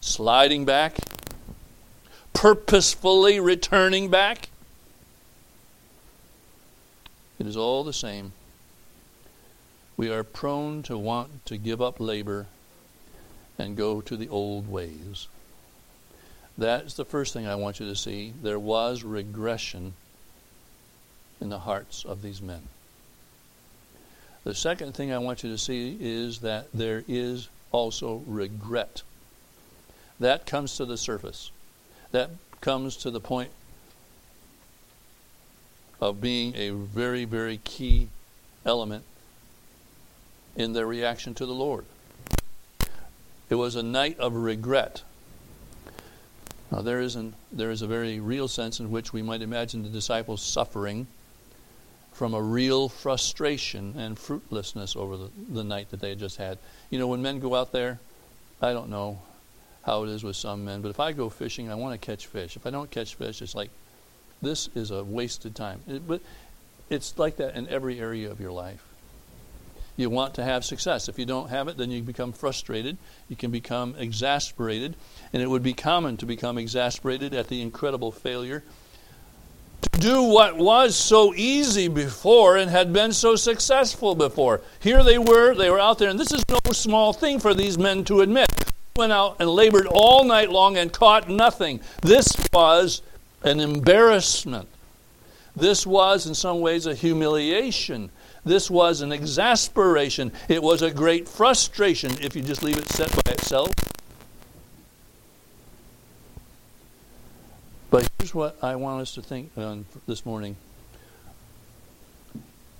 sliding 0.00 0.64
back, 0.64 0.96
purposefully 2.32 3.40
returning 3.40 4.10
back. 4.10 4.48
It 7.38 7.46
is 7.46 7.56
all 7.56 7.84
the 7.84 7.92
same. 7.92 8.32
We 9.96 10.10
are 10.10 10.24
prone 10.24 10.82
to 10.84 10.98
want 10.98 11.46
to 11.46 11.56
give 11.56 11.80
up 11.80 12.00
labor 12.00 12.46
and 13.58 13.76
go 13.76 14.00
to 14.00 14.16
the 14.16 14.28
old 14.28 14.68
ways. 14.70 15.28
That's 16.58 16.94
the 16.94 17.04
first 17.04 17.32
thing 17.32 17.46
I 17.46 17.54
want 17.54 17.80
you 17.80 17.86
to 17.86 17.96
see. 17.96 18.34
There 18.42 18.58
was 18.58 19.02
regression 19.02 19.94
in 21.40 21.48
the 21.48 21.60
hearts 21.60 22.04
of 22.04 22.22
these 22.22 22.42
men. 22.42 22.62
The 24.44 24.54
second 24.54 24.94
thing 24.94 25.12
I 25.12 25.18
want 25.18 25.42
you 25.42 25.50
to 25.50 25.58
see 25.58 25.96
is 26.00 26.40
that 26.40 26.66
there 26.74 27.04
is 27.08 27.48
also 27.70 28.22
regret. 28.26 29.02
That 30.20 30.46
comes 30.46 30.76
to 30.76 30.84
the 30.84 30.96
surface. 30.96 31.50
That 32.10 32.30
comes 32.60 32.96
to 32.98 33.10
the 33.10 33.20
point 33.20 33.50
of 36.00 36.20
being 36.20 36.54
a 36.56 36.70
very, 36.70 37.24
very 37.24 37.58
key 37.58 38.08
element 38.66 39.04
in 40.56 40.72
their 40.72 40.86
reaction 40.86 41.34
to 41.34 41.46
the 41.46 41.54
Lord. 41.54 41.84
It 43.48 43.54
was 43.54 43.76
a 43.76 43.82
night 43.82 44.18
of 44.18 44.34
regret. 44.34 45.02
Now, 46.72 46.80
there 46.80 47.02
is, 47.02 47.16
an, 47.16 47.34
there 47.52 47.70
is 47.70 47.82
a 47.82 47.86
very 47.86 48.18
real 48.18 48.48
sense 48.48 48.80
in 48.80 48.90
which 48.90 49.12
we 49.12 49.20
might 49.20 49.42
imagine 49.42 49.82
the 49.82 49.90
disciples 49.90 50.40
suffering 50.40 51.06
from 52.14 52.32
a 52.32 52.40
real 52.40 52.88
frustration 52.88 53.94
and 53.98 54.18
fruitlessness 54.18 54.96
over 54.96 55.18
the, 55.18 55.30
the 55.50 55.64
night 55.64 55.90
that 55.90 56.00
they 56.00 56.08
had 56.08 56.18
just 56.18 56.38
had. 56.38 56.56
You 56.88 56.98
know, 56.98 57.08
when 57.08 57.20
men 57.20 57.40
go 57.40 57.54
out 57.54 57.72
there, 57.72 58.00
I 58.62 58.72
don't 58.72 58.88
know 58.88 59.20
how 59.82 60.04
it 60.04 60.08
is 60.08 60.24
with 60.24 60.36
some 60.36 60.64
men, 60.64 60.80
but 60.80 60.88
if 60.88 60.98
I 60.98 61.12
go 61.12 61.28
fishing, 61.28 61.70
I 61.70 61.74
want 61.74 62.00
to 62.00 62.04
catch 62.04 62.26
fish. 62.26 62.56
If 62.56 62.66
I 62.66 62.70
don't 62.70 62.90
catch 62.90 63.16
fish, 63.16 63.42
it's 63.42 63.54
like, 63.54 63.70
this 64.40 64.70
is 64.74 64.90
a 64.90 65.04
wasted 65.04 65.54
time. 65.54 65.80
It, 65.86 66.08
but 66.08 66.22
it's 66.88 67.18
like 67.18 67.36
that 67.36 67.54
in 67.54 67.68
every 67.68 68.00
area 68.00 68.30
of 68.30 68.40
your 68.40 68.52
life. 68.52 68.82
You 69.96 70.08
want 70.10 70.34
to 70.34 70.44
have 70.44 70.64
success. 70.64 71.08
If 71.08 71.18
you 71.18 71.26
don't 71.26 71.50
have 71.50 71.68
it, 71.68 71.76
then 71.76 71.90
you 71.90 72.02
become 72.02 72.32
frustrated. 72.32 72.96
You 73.28 73.36
can 73.36 73.50
become 73.50 73.94
exasperated. 73.98 74.96
And 75.32 75.42
it 75.42 75.50
would 75.50 75.62
be 75.62 75.74
common 75.74 76.16
to 76.18 76.26
become 76.26 76.56
exasperated 76.56 77.34
at 77.34 77.48
the 77.48 77.60
incredible 77.60 78.10
failure 78.10 78.64
to 79.82 80.00
do 80.00 80.22
what 80.22 80.56
was 80.56 80.96
so 80.96 81.34
easy 81.34 81.88
before 81.88 82.56
and 82.56 82.70
had 82.70 82.92
been 82.92 83.12
so 83.12 83.36
successful 83.36 84.14
before. 84.14 84.60
Here 84.80 85.02
they 85.02 85.18
were, 85.18 85.54
they 85.54 85.70
were 85.70 85.80
out 85.80 85.98
there, 85.98 86.08
and 86.08 86.18
this 86.18 86.32
is 86.32 86.44
no 86.48 86.72
small 86.72 87.12
thing 87.12 87.40
for 87.40 87.52
these 87.52 87.78
men 87.78 88.04
to 88.04 88.20
admit. 88.20 88.48
Went 88.96 89.12
out 89.12 89.36
and 89.40 89.48
labored 89.48 89.86
all 89.86 90.24
night 90.24 90.50
long 90.50 90.76
and 90.76 90.92
caught 90.92 91.28
nothing. 91.28 91.80
This 92.02 92.28
was 92.52 93.02
an 93.42 93.60
embarrassment. 93.60 94.68
This 95.56 95.86
was, 95.86 96.26
in 96.26 96.34
some 96.34 96.60
ways, 96.60 96.86
a 96.86 96.94
humiliation. 96.94 98.10
This 98.44 98.70
was 98.70 99.02
an 99.02 99.12
exasperation. 99.12 100.32
It 100.48 100.62
was 100.62 100.82
a 100.82 100.90
great 100.90 101.28
frustration 101.28 102.12
if 102.20 102.34
you 102.34 102.42
just 102.42 102.62
leave 102.62 102.76
it 102.76 102.88
set 102.88 103.10
by 103.24 103.32
itself. 103.32 103.72
But 107.90 108.08
here's 108.18 108.34
what 108.34 108.56
I 108.62 108.74
want 108.76 109.02
us 109.02 109.14
to 109.14 109.22
think 109.22 109.50
on 109.56 109.84
this 110.06 110.26
morning. 110.26 110.56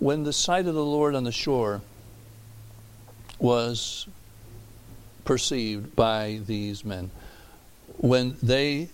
When 0.00 0.24
the 0.24 0.32
sight 0.32 0.66
of 0.66 0.74
the 0.74 0.84
Lord 0.84 1.14
on 1.14 1.22
the 1.22 1.32
shore 1.32 1.80
was 3.38 4.08
perceived 5.24 5.94
by 5.94 6.40
these 6.46 6.84
men, 6.84 7.10
when 7.98 8.36
they 8.42 8.88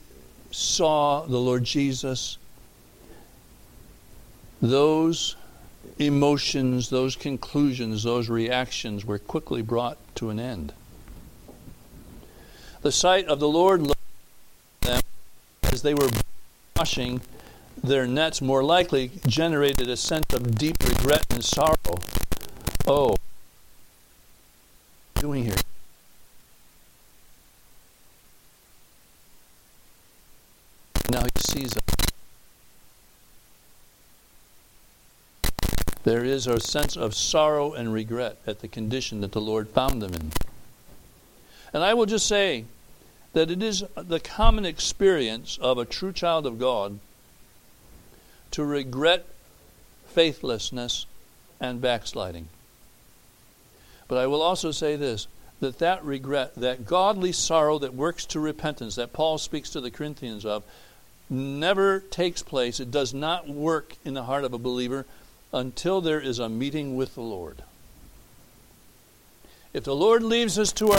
saw 0.50 1.25
the 1.25 1.38
Lord 1.38 1.64
Jesus, 1.64 2.37
those 4.60 5.37
emotions, 5.99 6.90
those 6.90 7.16
conclusions, 7.16 8.02
those 8.02 8.28
reactions 8.28 9.04
were 9.04 9.18
quickly 9.18 9.62
brought 9.62 9.99
to 10.16 10.30
an 10.30 10.40
end. 10.40 10.73
The 12.83 12.92
sight 12.92 13.26
of 13.26 13.40
the 13.40 13.49
Lord 13.49 13.83
looked 13.83 14.00
at 14.83 14.88
them 14.88 15.02
as 15.73 15.83
they 15.83 15.95
were 15.95 16.09
washing 16.76 17.21
their 17.83 18.07
nets 18.07 18.40
more 18.40 18.64
likely 18.64 19.11
generated 19.26 19.88
a 19.88 19.97
sense 19.97 20.33
of 20.33 20.57
deep 20.57 20.76
regret 20.85 21.25
and 21.30 21.45
sorrow. 21.45 21.76
Oh, 22.87 23.11
what 23.11 23.18
are 25.25 25.28
we 25.28 25.30
doing 25.42 25.45
here? 25.45 25.57
Now 31.11 31.23
he 31.23 31.40
sees 31.40 31.76
us. 31.76 31.98
There 36.08 36.24
is 36.24 36.46
a 36.46 36.58
sense 36.58 36.96
of 36.96 37.14
sorrow 37.14 37.74
and 37.74 37.92
regret 37.92 38.38
at 38.46 38.60
the 38.60 38.66
condition 38.66 39.20
that 39.20 39.32
the 39.32 39.42
Lord 39.42 39.68
found 39.68 40.00
them 40.00 40.14
in. 40.14 40.32
And 41.74 41.84
I 41.84 41.92
will 41.92 42.06
just 42.06 42.26
say 42.26 42.64
that 43.34 43.50
it 43.50 43.62
is 43.62 43.84
the 43.94 44.18
common 44.18 44.64
experience 44.64 45.58
of 45.60 45.76
a 45.76 45.84
true 45.84 46.14
child 46.14 46.46
of 46.46 46.58
God 46.58 46.98
to 48.52 48.64
regret 48.64 49.26
faithlessness 50.06 51.04
and 51.60 51.78
backsliding. 51.78 52.48
But 54.08 54.16
I 54.16 54.28
will 54.28 54.40
also 54.40 54.70
say 54.70 54.96
this 54.96 55.26
that 55.60 55.78
that 55.80 56.02
regret, 56.06 56.54
that 56.54 56.86
godly 56.86 57.32
sorrow 57.32 57.78
that 57.80 57.92
works 57.92 58.24
to 58.24 58.40
repentance, 58.40 58.94
that 58.94 59.12
Paul 59.12 59.36
speaks 59.36 59.68
to 59.70 59.82
the 59.82 59.90
Corinthians 59.90 60.46
of, 60.46 60.64
never 61.28 62.00
takes 62.00 62.42
place, 62.42 62.80
it 62.80 62.90
does 62.90 63.12
not 63.12 63.46
work 63.46 63.94
in 64.06 64.14
the 64.14 64.22
heart 64.22 64.44
of 64.44 64.54
a 64.54 64.58
believer 64.58 65.04
until 65.52 66.00
there 66.00 66.21
is 66.21 66.38
a 66.38 66.49
meeting 66.49 66.97
with 66.97 67.14
the 67.14 67.23
Lord. 67.23 67.62
If 69.73 69.85
the 69.85 69.95
Lord 69.95 70.23
leaves 70.23 70.59
us 70.59 70.73
to 70.73 70.93
our 70.93 70.99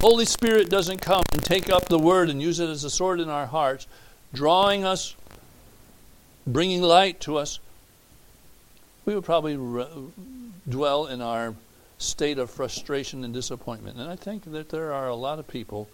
Holy 0.00 0.26
Spirit 0.26 0.68
doesn't 0.68 1.00
come 1.00 1.22
and 1.32 1.42
take 1.42 1.70
up 1.70 1.88
the 1.88 1.98
word 1.98 2.28
and 2.28 2.42
use 2.42 2.60
it 2.60 2.68
as 2.68 2.84
a 2.84 2.90
sword 2.90 3.20
in 3.20 3.30
our 3.30 3.46
hearts, 3.46 3.86
drawing 4.34 4.84
us, 4.84 5.16
bringing 6.46 6.82
light 6.82 7.20
to 7.20 7.38
us, 7.38 7.58
we 9.06 9.14
would 9.14 9.24
probably 9.24 9.56
re- 9.56 9.86
dwell 10.68 11.06
in 11.06 11.22
our 11.22 11.54
state 11.98 12.38
of 12.38 12.50
frustration 12.50 13.24
and 13.24 13.32
disappointment. 13.32 13.96
And 13.98 14.10
I 14.10 14.16
think 14.16 14.44
that 14.52 14.68
there 14.68 14.92
are 14.92 15.08
a 15.08 15.14
lot 15.14 15.38
of 15.38 15.48
people, 15.48 15.88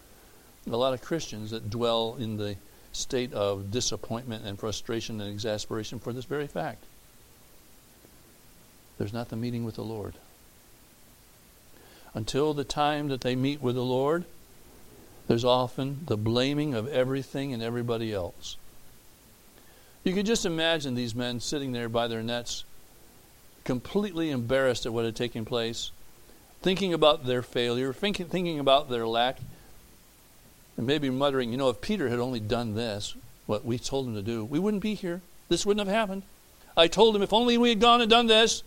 a 0.66 0.76
lot 0.76 0.92
of 0.92 1.02
Christians 1.02 1.50
that 1.52 1.70
dwell 1.70 2.16
in 2.18 2.36
the 2.36 2.56
state 2.92 3.32
of 3.32 3.70
disappointment 3.70 4.44
and 4.44 4.58
frustration 4.58 5.20
and 5.20 5.32
exasperation 5.32 5.98
for 5.98 6.12
this 6.12 6.24
very 6.24 6.46
fact. 6.46 6.84
There's 8.98 9.12
not 9.12 9.28
the 9.28 9.36
meeting 9.36 9.64
with 9.64 9.76
the 9.76 9.84
Lord. 9.84 10.14
Until 12.12 12.52
the 12.52 12.64
time 12.64 13.08
that 13.08 13.20
they 13.20 13.36
meet 13.36 13.62
with 13.62 13.76
the 13.76 13.84
Lord, 13.84 14.24
there's 15.28 15.44
often 15.44 16.00
the 16.06 16.16
blaming 16.16 16.74
of 16.74 16.88
everything 16.88 17.54
and 17.54 17.62
everybody 17.62 18.12
else. 18.12 18.56
You 20.02 20.12
could 20.12 20.26
just 20.26 20.44
imagine 20.44 20.94
these 20.94 21.14
men 21.14 21.40
sitting 21.40 21.72
there 21.72 21.88
by 21.88 22.08
their 22.08 22.22
nets, 22.22 22.64
completely 23.64 24.30
embarrassed 24.30 24.86
at 24.86 24.92
what 24.92 25.04
had 25.04 25.14
taken 25.14 25.44
place, 25.44 25.92
thinking 26.62 26.92
about 26.92 27.26
their 27.26 27.42
failure, 27.42 27.92
thinking, 27.92 28.26
thinking 28.26 28.58
about 28.58 28.88
their 28.88 29.06
lack, 29.06 29.38
and 30.76 30.86
maybe 30.86 31.10
muttering, 31.10 31.50
you 31.50 31.56
know, 31.56 31.68
if 31.68 31.80
Peter 31.80 32.08
had 32.08 32.18
only 32.18 32.40
done 32.40 32.74
this, 32.74 33.14
what 33.46 33.64
we 33.64 33.78
told 33.78 34.06
him 34.06 34.14
to 34.14 34.22
do, 34.22 34.44
we 34.44 34.58
wouldn't 34.58 34.82
be 34.82 34.94
here. 34.94 35.20
This 35.48 35.66
wouldn't 35.66 35.86
have 35.86 35.94
happened. 35.94 36.22
I 36.76 36.86
told 36.86 37.16
him 37.16 37.22
if 37.22 37.32
only 37.32 37.58
we 37.58 37.70
had 37.70 37.80
gone 37.80 38.00
and 38.00 38.08
done 38.08 38.26
this, 38.26 38.62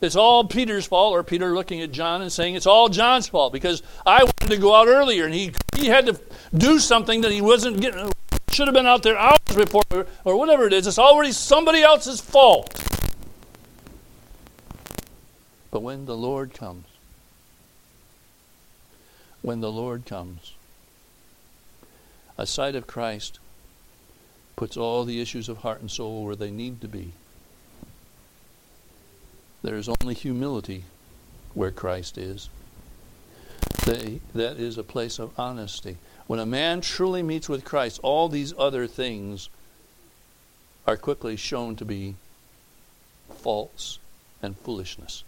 it's 0.00 0.14
all 0.14 0.44
Peter's 0.44 0.86
fault, 0.86 1.12
or 1.12 1.24
Peter 1.24 1.54
looking 1.54 1.80
at 1.80 1.90
John 1.90 2.22
and 2.22 2.30
saying 2.30 2.54
it's 2.54 2.66
all 2.66 2.88
John's 2.88 3.26
fault 3.26 3.52
because 3.52 3.82
I 4.06 4.22
wanted 4.22 4.50
to 4.50 4.56
go 4.56 4.74
out 4.74 4.86
earlier 4.86 5.24
and 5.24 5.34
he, 5.34 5.52
he 5.76 5.86
had 5.86 6.06
to 6.06 6.20
do 6.56 6.78
something 6.78 7.22
that 7.22 7.32
he 7.32 7.40
wasn't 7.40 7.80
getting, 7.80 8.12
should 8.52 8.68
have 8.68 8.74
been 8.74 8.86
out 8.86 9.02
there 9.02 9.18
hours 9.18 9.38
before, 9.56 10.06
or 10.24 10.36
whatever 10.36 10.66
it 10.66 10.72
is. 10.72 10.86
It's 10.86 10.98
already 10.98 11.32
somebody 11.32 11.82
else's 11.82 12.20
fault. 12.20 12.72
But 15.70 15.80
when 15.80 16.06
the 16.06 16.16
Lord 16.16 16.54
comes, 16.54 16.84
when 19.42 19.60
the 19.60 19.70
Lord 19.70 20.06
comes, 20.06 20.54
a 22.38 22.46
sight 22.46 22.76
of 22.76 22.86
Christ 22.86 23.40
puts 24.56 24.76
all 24.76 25.04
the 25.04 25.20
issues 25.20 25.48
of 25.48 25.58
heart 25.58 25.80
and 25.80 25.90
soul 25.90 26.24
where 26.24 26.36
they 26.36 26.50
need 26.50 26.80
to 26.80 26.88
be. 26.88 27.12
There 29.62 29.76
is 29.76 29.88
only 30.00 30.14
humility 30.14 30.84
where 31.54 31.72
Christ 31.72 32.16
is. 32.16 32.48
They, 33.84 34.20
that 34.34 34.58
is 34.58 34.78
a 34.78 34.82
place 34.84 35.18
of 35.18 35.38
honesty. 35.38 35.96
When 36.26 36.38
a 36.38 36.46
man 36.46 36.80
truly 36.80 37.22
meets 37.22 37.48
with 37.48 37.64
Christ, 37.64 38.00
all 38.02 38.28
these 38.28 38.54
other 38.56 38.86
things 38.86 39.48
are 40.86 40.96
quickly 40.96 41.36
shown 41.36 41.74
to 41.76 41.84
be 41.84 42.14
false 43.30 43.98
and 44.42 44.56
foolishness. 44.56 45.24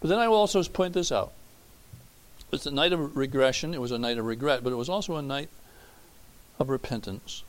But 0.00 0.08
then 0.08 0.18
I 0.18 0.28
will 0.28 0.36
also 0.36 0.62
point 0.64 0.94
this 0.94 1.12
out. 1.12 1.32
It's 2.52 2.66
a 2.66 2.70
night 2.70 2.92
of 2.92 3.16
regression, 3.16 3.74
it 3.74 3.80
was 3.80 3.92
a 3.92 3.98
night 3.98 4.18
of 4.18 4.24
regret, 4.24 4.64
but 4.64 4.72
it 4.72 4.76
was 4.76 4.88
also 4.88 5.16
a 5.16 5.22
night 5.22 5.48
of 6.58 6.68
repentance. 6.68 7.44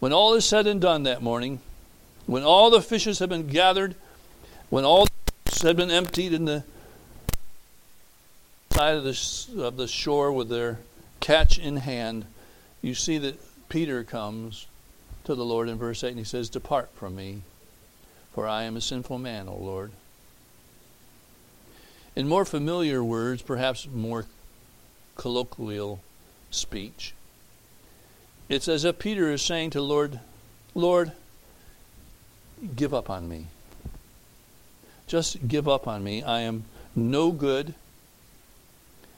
When 0.00 0.12
all 0.12 0.34
is 0.34 0.44
said 0.44 0.66
and 0.66 0.80
done 0.80 1.04
that 1.04 1.22
morning, 1.22 1.60
when 2.26 2.42
all 2.42 2.70
the 2.70 2.82
fishes 2.82 3.20
have 3.20 3.28
been 3.28 3.46
gathered, 3.46 3.94
when 4.70 4.84
all 4.84 5.04
the 5.04 5.12
have 5.68 5.76
been 5.76 5.90
emptied 5.90 6.32
in 6.32 6.44
the 6.44 6.64
side 8.72 8.96
of 8.96 9.04
the, 9.04 9.64
of 9.64 9.76
the 9.76 9.86
shore 9.86 10.32
with 10.32 10.48
their 10.48 10.78
catch 11.20 11.58
in 11.58 11.76
hand, 11.76 12.24
you 12.80 12.94
see 12.94 13.18
that 13.18 13.38
Peter 13.68 14.02
comes 14.02 14.66
to 15.24 15.34
the 15.34 15.44
Lord 15.44 15.68
in 15.68 15.78
verse 15.78 16.02
8 16.02 16.08
and 16.08 16.18
he 16.18 16.24
says, 16.24 16.48
Depart 16.48 16.90
from 16.94 17.14
me, 17.14 17.42
for 18.34 18.48
I 18.48 18.64
am 18.64 18.76
a 18.76 18.80
sinful 18.80 19.18
man, 19.18 19.48
O 19.48 19.54
Lord. 19.54 19.92
In 22.14 22.28
more 22.28 22.44
familiar 22.44 23.02
words, 23.02 23.42
perhaps 23.42 23.88
more 23.92 24.26
colloquial 25.16 26.00
speech, 26.50 27.14
it's 28.48 28.68
as 28.68 28.84
if 28.84 28.98
Peter 28.98 29.30
is 29.32 29.40
saying 29.40 29.70
to 29.70 29.80
Lord, 29.80 30.20
Lord, 30.74 31.12
give 32.76 32.92
up 32.92 33.08
on 33.08 33.28
me. 33.28 33.46
Just 35.06 35.48
give 35.48 35.68
up 35.68 35.88
on 35.88 36.04
me. 36.04 36.22
I 36.22 36.40
am 36.40 36.64
no 36.94 37.32
good 37.32 37.74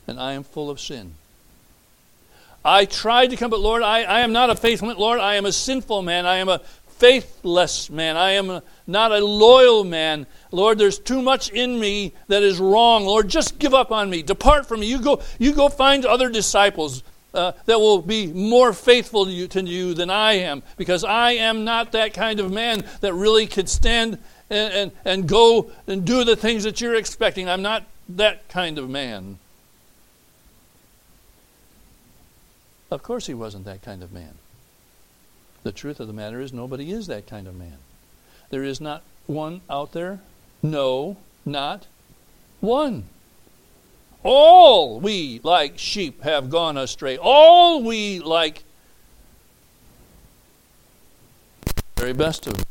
and 0.07 0.21
I 0.21 0.33
am 0.33 0.45
full 0.45 0.71
of 0.71 0.81
sin. 0.81 1.15
I 2.65 2.85
tried 2.87 3.31
to 3.31 3.37
come, 3.37 3.51
but 3.51 3.61
Lord, 3.61 3.83
I, 3.83 4.03
I 4.03 4.21
am 4.21 4.33
not 4.33 4.51
a 4.51 4.57
faithful 4.57 4.89
man. 4.89 4.97
Lord, 4.97 5.21
I 5.21 5.35
am 5.35 5.45
a 5.45 5.53
sinful 5.53 6.03
man. 6.03 6.27
I 6.27 6.37
am 6.37 6.49
a 6.49 6.61
faithless 6.89 7.91
man. 7.91 8.17
I 8.17 8.33
am 8.33 8.51
a, 8.51 8.63
not 8.87 9.13
a 9.13 9.25
loyal 9.25 9.85
man. 9.85 10.27
Lord, 10.51 10.79
there's 10.79 10.99
too 10.99 11.23
much 11.23 11.51
in 11.51 11.79
me 11.79 12.13
that 12.29 12.43
is 12.43 12.59
wrong. 12.59 13.05
Lord, 13.05 13.29
just 13.29 13.59
give 13.59 13.75
up 13.75 13.91
on 13.91 14.11
me. 14.11 14.23
Depart 14.23 14.67
from 14.67 14.81
me. 14.81 14.87
You 14.87 15.01
go, 15.01 15.23
you 15.39 15.53
go 15.53 15.69
find 15.69 16.05
other 16.05 16.29
disciples 16.29 17.03
uh, 17.33 17.53
that 17.67 17.81
will 17.81 18.01
be 18.01 18.27
more 18.27 18.73
faithful 18.73 19.25
to 19.25 19.31
you, 19.31 19.49
to 19.49 19.63
you 19.63 19.95
than 19.95 20.11
I 20.11 20.35
am, 20.35 20.63
because 20.77 21.03
I 21.03 21.33
am 21.33 21.65
not 21.65 21.93
that 21.93 22.15
kind 22.15 22.41
of 22.41 22.53
man 22.53 22.85
that 23.01 23.13
really 23.15 23.47
could 23.47 23.69
stand 23.69 24.19
and, 24.51 24.73
and, 24.73 24.93
and 25.05 25.29
go 25.29 25.71
and 25.87 26.05
do 26.05 26.25
the 26.25 26.37
things 26.37 26.65
that 26.65 26.81
you're 26.81 26.95
expecting. 26.95 27.49
I'm 27.49 27.63
not 27.63 27.85
that 28.11 28.49
kind 28.49 28.79
of 28.79 28.89
man. 28.89 29.39
Of 32.91 33.03
course, 33.03 33.27
he 33.27 33.35
wasn't 33.35 33.65
that 33.65 33.83
kind 33.83 34.03
of 34.03 34.13
man. 34.13 34.35
The 35.65 35.73
truth 35.73 35.99
of 35.99 36.07
the 36.07 36.13
matter 36.13 36.41
is, 36.41 36.53
nobody 36.53 36.93
is 36.93 37.07
that 37.09 37.27
kind 37.27 37.49
of 37.49 37.57
man. 37.57 37.79
There 38.55 38.63
is 38.63 38.81
not 38.81 39.03
one 39.27 39.63
out 39.69 39.91
there. 39.91 40.21
No, 40.63 41.17
not 41.45 41.89
one. 42.61 43.03
All 44.23 45.01
we 45.01 45.41
like 45.43 45.77
sheep 45.77 46.23
have 46.23 46.51
gone 46.51 46.79
astray. 46.79 47.19
All 47.21 47.83
we 47.83 48.21
like 48.21 48.63
very 51.97 52.13
best 52.13 52.47
of 52.47 52.65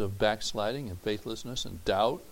of 0.00 0.18
backsliding 0.18 0.88
and 0.88 0.98
faithlessness 1.00 1.66
and 1.66 1.84
doubt. 1.84 2.22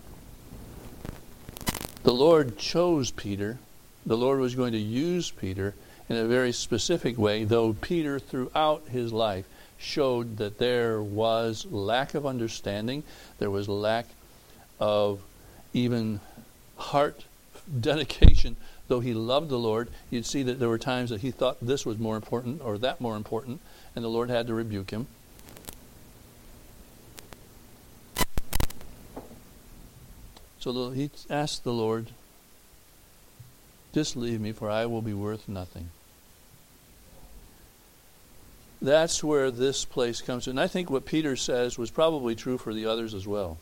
The 2.04 2.14
Lord 2.14 2.56
chose 2.56 3.10
Peter. 3.10 3.58
The 4.06 4.16
Lord 4.16 4.40
was 4.40 4.54
going 4.54 4.72
to 4.72 4.78
use 4.78 5.30
Peter 5.30 5.74
in 6.08 6.16
a 6.16 6.24
very 6.24 6.52
specific 6.52 7.18
way, 7.18 7.44
though 7.44 7.74
Peter, 7.74 8.18
throughout 8.18 8.88
his 8.88 9.12
life, 9.12 9.44
showed 9.78 10.36
that 10.38 10.58
there 10.58 11.00
was 11.00 11.66
lack 11.66 12.14
of 12.14 12.26
understanding, 12.26 13.04
there 13.38 13.50
was 13.50 13.68
lack 13.68 14.06
of 14.80 15.22
even 15.72 16.20
heart 16.76 17.24
dedication. 17.80 18.56
Though 18.88 19.00
he 19.00 19.12
loved 19.12 19.50
the 19.50 19.58
Lord, 19.58 19.90
you'd 20.10 20.26
see 20.26 20.42
that 20.44 20.58
there 20.58 20.68
were 20.68 20.78
times 20.78 21.10
that 21.10 21.20
he 21.20 21.30
thought 21.30 21.58
this 21.60 21.84
was 21.84 21.98
more 21.98 22.16
important 22.16 22.62
or 22.62 22.78
that 22.78 23.00
more 23.00 23.16
important, 23.16 23.60
and 23.94 24.04
the 24.04 24.08
Lord 24.08 24.30
had 24.30 24.46
to 24.46 24.54
rebuke 24.54 24.90
him. 24.90 25.06
So 30.58 30.90
he 30.90 31.10
asked 31.30 31.64
the 31.64 31.72
Lord, 31.72 32.08
Just 33.92 34.16
leave 34.16 34.40
me, 34.40 34.52
for 34.52 34.70
I 34.70 34.86
will 34.86 35.02
be 35.02 35.14
worth 35.14 35.48
nothing. 35.48 35.90
That's 38.80 39.24
where 39.24 39.50
this 39.50 39.84
place 39.84 40.20
comes 40.20 40.46
in. 40.46 40.52
And 40.52 40.60
I 40.60 40.68
think 40.68 40.88
what 40.88 41.04
Peter 41.04 41.36
says 41.36 41.76
was 41.76 41.90
probably 41.90 42.34
true 42.34 42.58
for 42.58 42.72
the 42.72 42.86
others 42.86 43.14
as 43.14 43.26
well. 43.26 43.58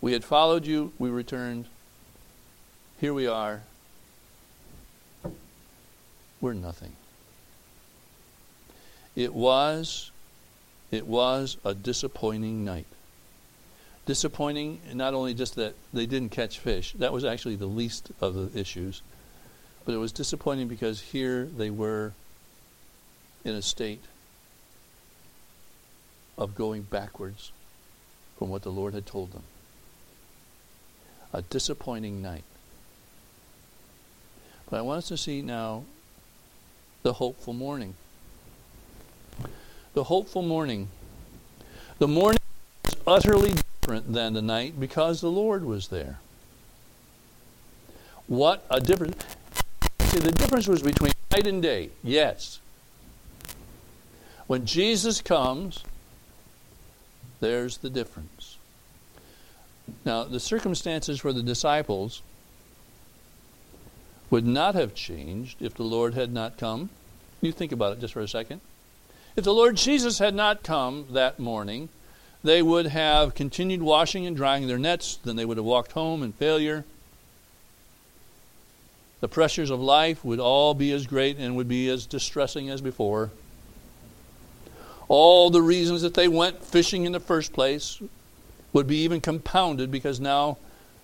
We 0.00 0.12
had 0.12 0.24
followed 0.24 0.66
you, 0.66 0.92
we 0.98 1.10
returned. 1.10 1.66
Here 3.00 3.14
we 3.14 3.26
are. 3.26 3.62
We're 6.40 6.54
nothing. 6.54 6.96
It 9.14 9.32
was 9.32 10.10
it 10.90 11.06
was 11.06 11.56
a 11.64 11.72
disappointing 11.72 12.64
night. 12.64 12.86
Disappointing 14.04 14.80
not 14.92 15.14
only 15.14 15.32
just 15.32 15.54
that 15.56 15.74
they 15.92 16.06
didn't 16.06 16.30
catch 16.30 16.58
fish, 16.58 16.92
that 16.98 17.12
was 17.12 17.24
actually 17.24 17.56
the 17.56 17.66
least 17.66 18.10
of 18.20 18.34
the 18.34 18.58
issues, 18.58 19.00
but 19.84 19.94
it 19.94 19.98
was 19.98 20.12
disappointing 20.12 20.68
because 20.68 21.00
here 21.00 21.46
they 21.46 21.70
were 21.70 22.12
in 23.44 23.54
a 23.54 23.62
state 23.62 24.02
of 26.38 26.54
going 26.54 26.82
backwards 26.82 27.52
from 28.38 28.48
what 28.48 28.62
the 28.62 28.70
Lord 28.70 28.94
had 28.94 29.06
told 29.06 29.32
them. 29.32 29.42
A 31.32 31.42
disappointing 31.42 32.22
night. 32.22 32.44
But 34.68 34.78
I 34.78 34.82
want 34.82 34.98
us 34.98 35.08
to 35.08 35.16
see 35.16 35.42
now 35.42 35.84
the 37.02 37.14
hopeful 37.14 37.52
morning. 37.52 37.94
The 39.94 40.04
hopeful 40.04 40.42
morning. 40.42 40.88
The 41.98 42.08
morning 42.08 42.40
is 42.88 42.96
utterly 43.06 43.52
different 43.80 44.12
than 44.12 44.32
the 44.32 44.42
night 44.42 44.80
because 44.80 45.20
the 45.20 45.30
Lord 45.30 45.64
was 45.64 45.88
there. 45.88 46.18
What 48.26 48.64
a 48.70 48.80
difference. 48.80 49.22
See, 50.00 50.20
the 50.20 50.32
difference 50.32 50.66
was 50.66 50.82
between 50.82 51.12
night 51.30 51.46
and 51.46 51.62
day. 51.62 51.90
Yes. 52.02 52.60
When 54.46 54.66
Jesus 54.66 55.20
comes, 55.20 55.84
there's 57.40 57.78
the 57.78 57.90
difference. 57.90 58.58
Now, 60.04 60.24
the 60.24 60.40
circumstances 60.40 61.20
for 61.20 61.32
the 61.32 61.42
disciples 61.42 62.22
would 64.30 64.46
not 64.46 64.74
have 64.74 64.94
changed 64.94 65.60
if 65.60 65.74
the 65.74 65.82
Lord 65.82 66.14
had 66.14 66.32
not 66.32 66.56
come. 66.56 66.90
You 67.40 67.52
think 67.52 67.72
about 67.72 67.92
it 67.92 68.00
just 68.00 68.14
for 68.14 68.20
a 68.20 68.28
second. 68.28 68.60
If 69.36 69.44
the 69.44 69.54
Lord 69.54 69.76
Jesus 69.76 70.18
had 70.18 70.34
not 70.34 70.62
come 70.62 71.06
that 71.10 71.38
morning, 71.38 71.88
they 72.44 72.62
would 72.62 72.86
have 72.86 73.34
continued 73.34 73.82
washing 73.82 74.26
and 74.26 74.36
drying 74.36 74.66
their 74.66 74.78
nets, 74.78 75.18
then 75.24 75.36
they 75.36 75.44
would 75.44 75.56
have 75.56 75.66
walked 75.66 75.92
home 75.92 76.22
in 76.22 76.32
failure. 76.32 76.84
The 79.20 79.28
pressures 79.28 79.70
of 79.70 79.80
life 79.80 80.24
would 80.24 80.40
all 80.40 80.74
be 80.74 80.92
as 80.92 81.06
great 81.06 81.38
and 81.38 81.54
would 81.56 81.68
be 81.68 81.88
as 81.88 82.06
distressing 82.06 82.68
as 82.68 82.80
before. 82.80 83.30
All 85.14 85.50
the 85.50 85.60
reasons 85.60 86.00
that 86.00 86.14
they 86.14 86.26
went 86.26 86.64
fishing 86.64 87.04
in 87.04 87.12
the 87.12 87.20
first 87.20 87.52
place 87.52 88.00
would 88.72 88.86
be 88.86 89.02
even 89.02 89.20
compounded 89.20 89.90
because 89.90 90.18
now 90.18 90.56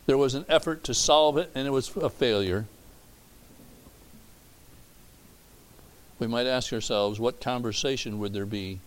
there 0.07 0.16
was 0.16 0.33
an 0.35 0.47
effort 0.49 0.83
to 0.85 0.94
solve 0.94 1.37
it 1.37 1.51
and 1.55 1.66
it 1.66 1.73
was 1.73 1.94
a 1.94 2.09
failure. 2.09 2.64
We 6.18 6.27
might 6.27 6.47
ask 6.47 6.73
ourselves 6.73 7.21
what 7.21 7.42
conversation 7.42 8.18
would 8.18 8.33
there 8.33 8.47
be 8.47 8.81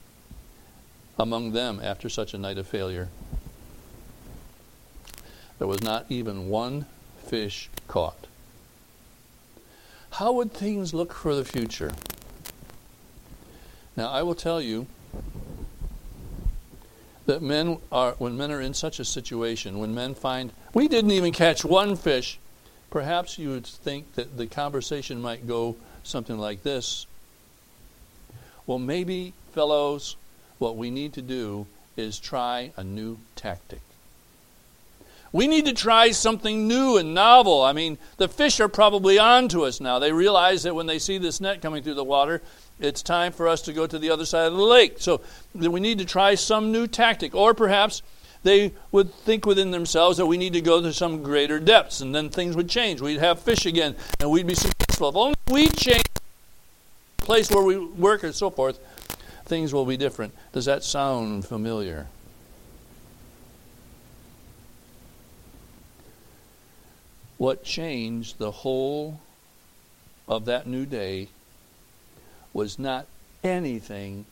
among 1.20 1.52
them 1.52 1.80
after 1.84 2.10
such 2.10 2.34
a 2.34 2.40
night 2.40 2.58
of 2.58 2.66
failure? 2.66 3.10
There 5.60 5.68
was 5.68 5.84
not 5.84 6.08
even 6.10 6.50
one 6.50 6.88
fish 7.28 7.70
caught. 7.88 8.26
How 10.14 10.32
would 10.32 10.52
things 10.52 10.96
look 10.96 11.14
for 11.14 11.36
the 11.36 11.46
future? 11.46 11.92
Now, 13.96 14.10
I 14.10 14.24
will 14.24 14.34
tell 14.34 14.60
you 14.60 14.88
that 17.26 17.42
men 17.42 17.78
are, 17.92 18.14
when 18.18 18.36
men 18.38 18.52
are 18.52 18.62
in 18.62 18.74
such 18.74 19.00
a 19.00 19.06
situation, 19.06 19.80
when 19.80 19.96
men 19.96 20.14
find, 20.16 20.52
we 20.74 20.88
didn't 20.88 21.12
even 21.12 21.32
catch 21.32 21.64
one 21.64 21.96
fish, 21.96 22.40
perhaps 22.90 23.38
you 23.38 23.50
would 23.50 23.66
think 23.66 24.16
that 24.16 24.38
the 24.38 24.48
conversation 24.48 25.22
might 25.22 25.48
go 25.48 25.78
something 26.04 26.38
like 26.38 26.64
this. 26.64 27.06
Well, 28.68 28.80
maybe, 28.80 29.34
fellows, 29.54 30.16
what 30.60 30.76
we 30.76 30.92
need 30.92 31.14
to 31.14 31.22
do 31.22 31.68
is 31.96 32.20
try 32.20 32.72
a 32.78 32.84
new 32.84 33.18
tactic. 33.36 33.82
We 35.34 35.48
need 35.48 35.66
to 35.66 35.74
try 35.74 36.12
something 36.12 36.68
new 36.68 36.98
and 36.98 37.14
novel. 37.14 37.62
I 37.62 37.72
mean, 37.72 37.98
the 38.18 38.28
fish 38.28 38.60
are 38.60 38.68
probably 38.68 39.18
on 39.18 39.48
to 39.50 39.64
us 39.64 39.80
now. 39.80 39.98
They 40.00 40.12
realize 40.12 40.64
that 40.64 40.76
when 40.76 40.88
they 40.88 41.00
see 41.00 41.18
this 41.18 41.40
net 41.40 41.62
coming 41.62 41.84
through 41.84 41.94
the 41.94 42.04
water, 42.04 42.42
it's 42.82 43.02
time 43.02 43.32
for 43.32 43.48
us 43.48 43.62
to 43.62 43.74
go 43.74 43.88
to 43.88 44.00
the 44.00 44.10
other 44.10 44.26
side 44.26 44.48
of 44.48 44.54
the 44.54 44.64
lake. 44.64 44.96
So 44.98 45.22
we 45.54 45.80
need 45.80 46.00
to 46.00 46.06
try 46.06 46.36
some 46.36 46.72
new 46.72 46.88
tactic. 46.88 47.34
Or 47.36 47.54
perhaps 47.54 48.02
they 48.44 48.74
would 48.92 49.14
think 49.14 49.46
within 49.46 49.72
themselves 49.72 50.18
that 50.18 50.26
we 50.26 50.38
need 50.38 50.54
to 50.54 50.62
go 50.62 50.82
to 50.82 50.92
some 50.92 51.22
greater 51.22 51.60
depths, 51.60 52.02
and 52.02 52.14
then 52.14 52.30
things 52.30 52.56
would 52.56 52.70
change. 52.70 53.00
We'd 53.00 53.20
have 53.20 53.40
fish 53.40 53.66
again, 53.66 53.96
and 54.20 54.32
we'd 54.32 54.48
be 54.48 54.56
successful. 54.56 55.10
If 55.10 55.16
only 55.16 55.36
we 55.50 55.68
change 55.70 56.04
the 57.18 57.26
place 57.26 57.52
where 57.52 57.64
we 57.64 57.78
work 57.78 58.24
and 58.24 58.34
so 58.34 58.50
forth, 58.50 58.80
things 59.46 59.74
will 59.74 59.86
be 59.86 59.96
different. 59.96 60.34
Does 60.54 60.66
that 60.66 60.84
sound 60.84 61.46
familiar? 61.46 62.08
What 67.38 67.64
changed 67.64 68.40
the 68.40 68.52
whole 68.52 69.20
of 70.28 70.46
that 70.46 70.66
new 70.68 70.86
day 70.86 71.28
was 72.54 72.78
not 72.78 73.06
anything 73.44 74.26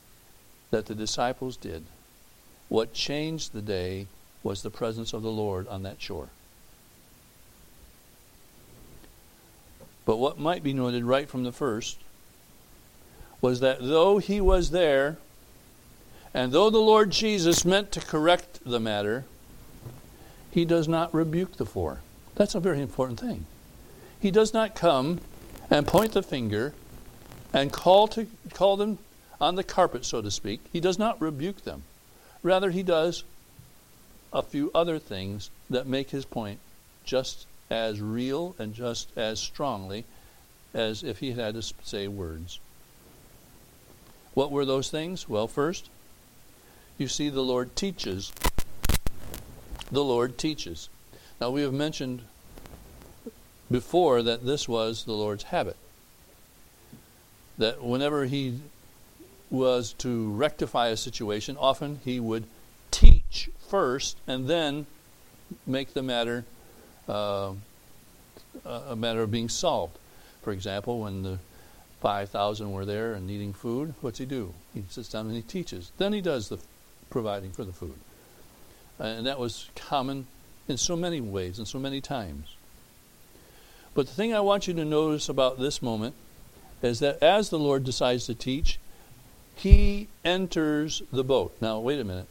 that 0.72 0.86
the 0.86 0.96
disciples 0.96 1.58
did. 1.58 1.84
What 2.68 2.94
changed 2.94 3.54
the 3.54 3.62
day 3.62 4.08
was 4.44 4.62
the 4.62 4.70
presence 4.70 5.14
of 5.14 5.24
the 5.24 5.32
Lord 5.32 5.68
on 5.68 5.84
that 5.84 6.02
shore. 6.02 6.30
But 10.06 10.18
what 10.18 10.40
might 10.40 10.64
be 10.64 10.74
noted 10.74 11.04
right 11.04 11.30
from 11.30 11.44
the 11.44 11.52
first 11.52 11.98
was 13.42 13.60
that 13.60 13.80
though 13.80 14.18
he 14.18 14.42
was 14.42 14.72
there, 14.72 15.18
and 16.34 16.52
though 16.52 16.70
the 16.70 16.78
Lord 16.78 17.12
Jesus 17.12 17.66
meant 17.66 17.92
to 17.92 18.00
correct 18.00 18.60
the 18.66 18.80
matter, 18.80 19.26
he 20.52 20.66
does 20.66 20.88
not 20.88 21.14
rebuke 21.14 21.58
the 21.58 21.66
four. 21.66 22.00
That's 22.36 22.56
a 22.56 22.60
very 22.60 22.82
important 22.82 23.20
thing. 23.20 23.46
He 24.20 24.32
does 24.32 24.54
not 24.54 24.76
come 24.76 25.20
and 25.70 25.88
point 25.88 26.14
the 26.14 26.24
finger 26.24 26.74
and 27.54 27.72
call 27.72 28.08
to 28.10 28.28
call 28.54 28.78
them 28.78 28.98
on 29.42 29.56
the 29.56 29.64
carpet, 29.64 30.06
so 30.06 30.22
to 30.22 30.32
speak. 30.32 30.62
He 30.72 30.80
does 30.80 31.00
not 31.00 31.22
rebuke 31.22 31.64
them. 31.64 31.84
Rather, 32.44 32.72
he 32.72 32.84
does 32.84 33.24
a 34.32 34.44
few 34.44 34.72
other 34.76 35.00
things 35.00 35.50
that 35.70 35.88
make 35.88 36.12
his 36.12 36.26
point 36.26 36.60
just 37.04 37.48
as 37.70 38.02
real 38.02 38.56
and 38.60 38.74
just 38.74 39.10
as 39.18 39.40
strongly 39.40 40.06
as 40.74 41.04
if 41.04 41.20
he 41.20 41.32
had 41.32 41.56
to 41.56 41.62
say 41.84 42.08
words. 42.08 42.60
What 44.34 44.52
were 44.52 44.66
those 44.66 44.90
things? 44.90 45.28
Well, 45.28 45.48
first, 45.48 45.90
you 46.98 47.08
see 47.08 47.30
the 47.30 47.42
Lord 47.42 47.76
teaches. 47.76 48.32
The 49.92 50.04
Lord 50.04 50.38
teaches. 50.38 50.90
Now, 51.42 51.50
we 51.50 51.62
have 51.62 51.74
mentioned 51.74 52.22
before 53.72 54.22
that 54.24 54.46
this 54.46 54.68
was 54.70 55.06
the 55.06 55.14
Lord's 55.14 55.44
habit 55.44 55.78
that 57.60 57.84
whenever 57.84 58.26
he 58.26 58.60
was 59.52 59.94
to 59.94 60.32
rectify 60.32 60.88
a 60.88 60.98
situation, 60.98 61.56
often 61.60 62.00
he 62.04 62.20
would 62.20 62.46
teach 62.90 63.50
first 63.68 64.18
and 64.26 64.48
then 64.48 64.88
make 65.68 65.94
the 65.94 66.02
matter 66.02 66.46
uh, 67.08 67.52
a 68.66 68.96
matter 68.96 69.22
of 69.22 69.30
being 69.30 69.50
solved. 69.50 69.98
For 70.42 70.52
example, 70.52 71.00
when 71.02 71.22
the 71.24 71.40
5,000 72.02 72.72
were 72.72 72.86
there 72.86 73.14
and 73.14 73.28
needing 73.28 73.54
food, 73.54 73.94
what's 74.02 74.20
he 74.20 74.26
do? 74.26 74.54
He 74.74 74.84
sits 74.90 75.10
down 75.10 75.28
and 75.28 75.36
he 75.36 75.42
teaches. 75.42 75.92
Then 75.98 76.14
he 76.14 76.22
does 76.22 76.50
the 76.50 76.60
providing 77.10 77.52
for 77.52 77.64
the 77.64 77.74
food. 77.74 77.96
And 78.98 79.26
that 79.26 79.40
was 79.40 79.70
common 79.76 80.28
in 80.68 80.78
so 80.78 80.96
many 80.96 81.20
ways 81.20 81.58
and 81.58 81.68
so 81.68 81.80
many 81.80 82.00
times. 82.00 82.56
But 83.94 84.08
the 84.08 84.14
thing 84.14 84.34
I 84.34 84.40
want 84.40 84.68
you 84.68 84.74
to 84.76 84.86
notice 84.86 85.28
about 85.28 85.60
this 85.60 85.82
moment 85.82 86.16
is 86.82 87.00
that 87.00 87.22
as 87.22 87.50
the 87.50 87.60
Lord 87.60 87.84
decides 87.84 88.26
to 88.26 88.36
teach, 88.36 88.80
he 89.56 90.08
enters 90.24 91.02
the 91.12 91.24
boat. 91.24 91.56
Now, 91.60 91.80
wait 91.80 92.00
a 92.00 92.04
minute. 92.04 92.28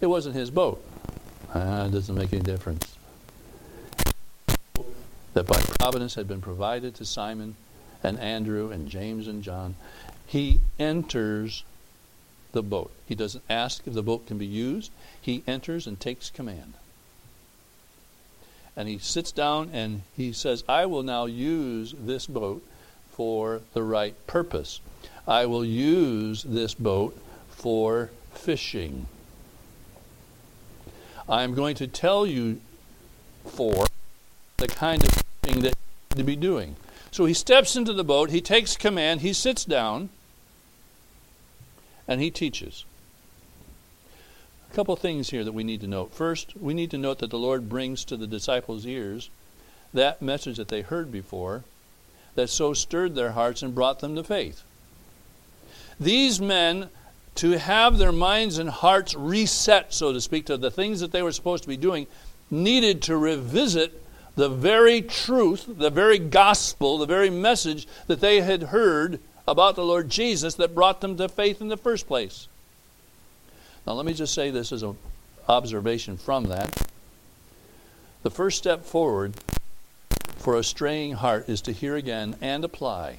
It 0.00 0.06
wasn't 0.06 0.36
his 0.36 0.50
boat. 0.50 0.82
Ah, 1.54 1.86
it 1.86 1.90
doesn't 1.90 2.14
make 2.14 2.32
any 2.32 2.42
difference. 2.42 2.96
That 5.34 5.46
by 5.46 5.60
providence 5.80 6.14
had 6.14 6.28
been 6.28 6.40
provided 6.40 6.94
to 6.96 7.04
Simon 7.04 7.56
and 8.02 8.18
Andrew 8.20 8.70
and 8.70 8.88
James 8.88 9.26
and 9.26 9.42
John. 9.42 9.74
He 10.26 10.60
enters 10.78 11.64
the 12.52 12.62
boat. 12.62 12.92
He 13.06 13.14
doesn't 13.14 13.44
ask 13.50 13.86
if 13.86 13.94
the 13.94 14.02
boat 14.02 14.26
can 14.26 14.38
be 14.38 14.46
used. 14.46 14.92
He 15.20 15.42
enters 15.46 15.86
and 15.86 15.98
takes 15.98 16.30
command. 16.30 16.74
And 18.76 18.88
he 18.88 18.98
sits 18.98 19.32
down 19.32 19.70
and 19.72 20.02
he 20.16 20.32
says, 20.32 20.62
I 20.68 20.86
will 20.86 21.02
now 21.02 21.26
use 21.26 21.94
this 21.98 22.26
boat 22.26 22.62
for 23.18 23.60
the 23.74 23.82
right 23.82 24.14
purpose. 24.28 24.80
I 25.26 25.44
will 25.44 25.64
use 25.64 26.44
this 26.44 26.72
boat 26.72 27.18
for 27.50 28.10
fishing. 28.32 29.06
I'm 31.28 31.52
going 31.52 31.74
to 31.74 31.88
tell 31.88 32.24
you 32.24 32.60
for 33.44 33.86
the 34.58 34.68
kind 34.68 35.02
of 35.02 35.10
thing 35.42 35.62
that 35.62 35.74
you 35.74 36.14
need 36.14 36.18
to 36.18 36.22
be 36.22 36.36
doing. 36.36 36.76
So 37.10 37.24
he 37.24 37.34
steps 37.34 37.74
into 37.74 37.92
the 37.92 38.04
boat, 38.04 38.30
he 38.30 38.40
takes 38.40 38.76
command, 38.76 39.22
he 39.22 39.32
sits 39.32 39.64
down, 39.64 40.10
and 42.06 42.20
he 42.20 42.30
teaches. 42.30 42.84
A 44.70 44.74
couple 44.76 44.94
things 44.94 45.30
here 45.30 45.42
that 45.42 45.52
we 45.52 45.64
need 45.64 45.80
to 45.80 45.88
note. 45.88 46.14
First, 46.14 46.56
we 46.56 46.72
need 46.72 46.92
to 46.92 46.98
note 46.98 47.18
that 47.18 47.30
the 47.30 47.38
Lord 47.38 47.68
brings 47.68 48.04
to 48.04 48.16
the 48.16 48.28
disciples' 48.28 48.86
ears 48.86 49.28
that 49.92 50.22
message 50.22 50.58
that 50.58 50.68
they 50.68 50.82
heard 50.82 51.10
before 51.10 51.64
that 52.38 52.48
so 52.48 52.72
stirred 52.72 53.16
their 53.16 53.32
hearts 53.32 53.62
and 53.62 53.74
brought 53.74 53.98
them 53.98 54.14
to 54.14 54.22
faith. 54.22 54.62
These 55.98 56.40
men, 56.40 56.88
to 57.34 57.58
have 57.58 57.98
their 57.98 58.12
minds 58.12 58.58
and 58.58 58.70
hearts 58.70 59.12
reset, 59.16 59.92
so 59.92 60.12
to 60.12 60.20
speak, 60.20 60.46
to 60.46 60.56
the 60.56 60.70
things 60.70 61.00
that 61.00 61.10
they 61.10 61.20
were 61.20 61.32
supposed 61.32 61.64
to 61.64 61.68
be 61.68 61.76
doing, 61.76 62.06
needed 62.48 63.02
to 63.02 63.16
revisit 63.16 64.00
the 64.36 64.48
very 64.48 65.02
truth, 65.02 65.64
the 65.66 65.90
very 65.90 66.20
gospel, 66.20 66.98
the 66.98 67.06
very 67.06 67.28
message 67.28 67.88
that 68.06 68.20
they 68.20 68.40
had 68.40 68.62
heard 68.62 69.18
about 69.48 69.74
the 69.74 69.84
Lord 69.84 70.08
Jesus 70.08 70.54
that 70.54 70.76
brought 70.76 71.00
them 71.00 71.16
to 71.16 71.28
faith 71.28 71.60
in 71.60 71.66
the 71.66 71.76
first 71.76 72.06
place. 72.06 72.46
Now, 73.84 73.94
let 73.94 74.06
me 74.06 74.14
just 74.14 74.32
say 74.32 74.52
this 74.52 74.70
as 74.70 74.84
an 74.84 74.96
observation 75.48 76.16
from 76.16 76.44
that. 76.44 76.88
The 78.22 78.30
first 78.30 78.58
step 78.58 78.84
forward 78.84 79.34
for 80.48 80.56
a 80.56 80.64
straying 80.64 81.12
heart 81.12 81.46
is 81.46 81.60
to 81.60 81.72
hear 81.72 81.94
again 81.94 82.34
and 82.40 82.64
apply 82.64 83.18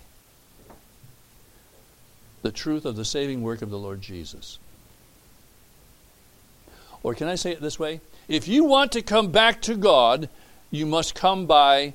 the 2.42 2.52
truth 2.52 2.86
of 2.86 2.96
the 2.96 3.06
saving 3.06 3.44
work 3.44 3.62
of 3.62 3.70
the 3.70 3.78
Lord 3.78 4.02
Jesus. 4.02 4.58
Or 7.04 7.14
can 7.14 7.28
I 7.28 7.36
say 7.36 7.52
it 7.52 7.62
this 7.62 7.78
way? 7.78 8.02
If 8.28 8.48
you 8.48 8.64
want 8.64 8.92
to 8.94 9.04
come 9.04 9.30
back 9.30 9.62
to 9.62 9.76
God, 9.76 10.28
you 10.72 10.88
must 10.88 11.14
come 11.14 11.46
by 11.46 11.94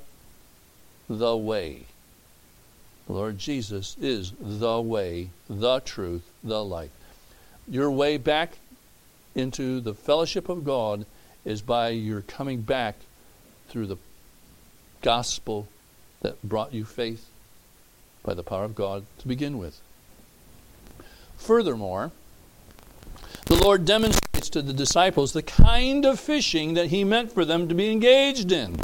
the 1.11 1.37
way. 1.37 1.87
Lord 3.09 3.37
Jesus 3.37 3.97
is 4.01 4.35
the 4.39 4.81
way, 4.81 5.31
the 5.51 5.81
truth, 5.81 6.31
the 6.45 6.65
life. 6.65 6.93
Your 7.67 7.91
way 7.91 8.19
back 8.19 8.59
into 9.35 9.81
the 9.81 9.95
fellowship 9.95 10.49
of 10.49 10.65
God 10.65 11.07
is 11.45 11.61
by 11.61 11.89
your 11.89 12.21
coming 12.21 12.61
back 12.61 12.95
through 13.69 13.89
the 13.89 13.99
gospel 15.05 15.69
that 16.23 16.43
brought 16.43 16.73
you 16.73 16.85
faith 16.85 17.29
by 18.25 18.33
the 18.33 18.43
power 18.43 18.65
of 18.65 18.75
God 18.75 19.05
to 19.19 19.29
begin 19.29 19.59
with. 19.59 19.81
Furthermore, 21.37 22.11
the 23.45 23.55
Lord 23.55 23.85
demonstrates 23.85 24.49
to 24.49 24.63
the 24.63 24.73
disciples 24.73 25.35
the 25.35 25.43
kind 25.43 26.07
of 26.07 26.19
fishing 26.19 26.73
that 26.75 26.87
He 26.87 27.05
meant 27.05 27.31
for 27.31 27.45
them 27.45 27.69
to 27.69 27.75
be 27.75 27.93
engaged 27.93 28.51
in. 28.51 28.81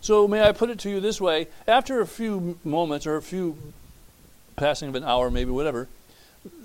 So, 0.00 0.26
may 0.26 0.42
I 0.42 0.50
put 0.50 0.70
it 0.70 0.80
to 0.80 0.90
you 0.90 1.00
this 1.00 1.20
way 1.20 1.46
after 1.68 2.00
a 2.00 2.06
few 2.06 2.58
moments 2.64 3.06
or 3.06 3.16
a 3.16 3.22
few 3.22 3.56
passing 4.56 4.88
of 4.88 4.96
an 4.96 5.04
hour, 5.04 5.30
maybe 5.30 5.52
whatever, 5.52 5.88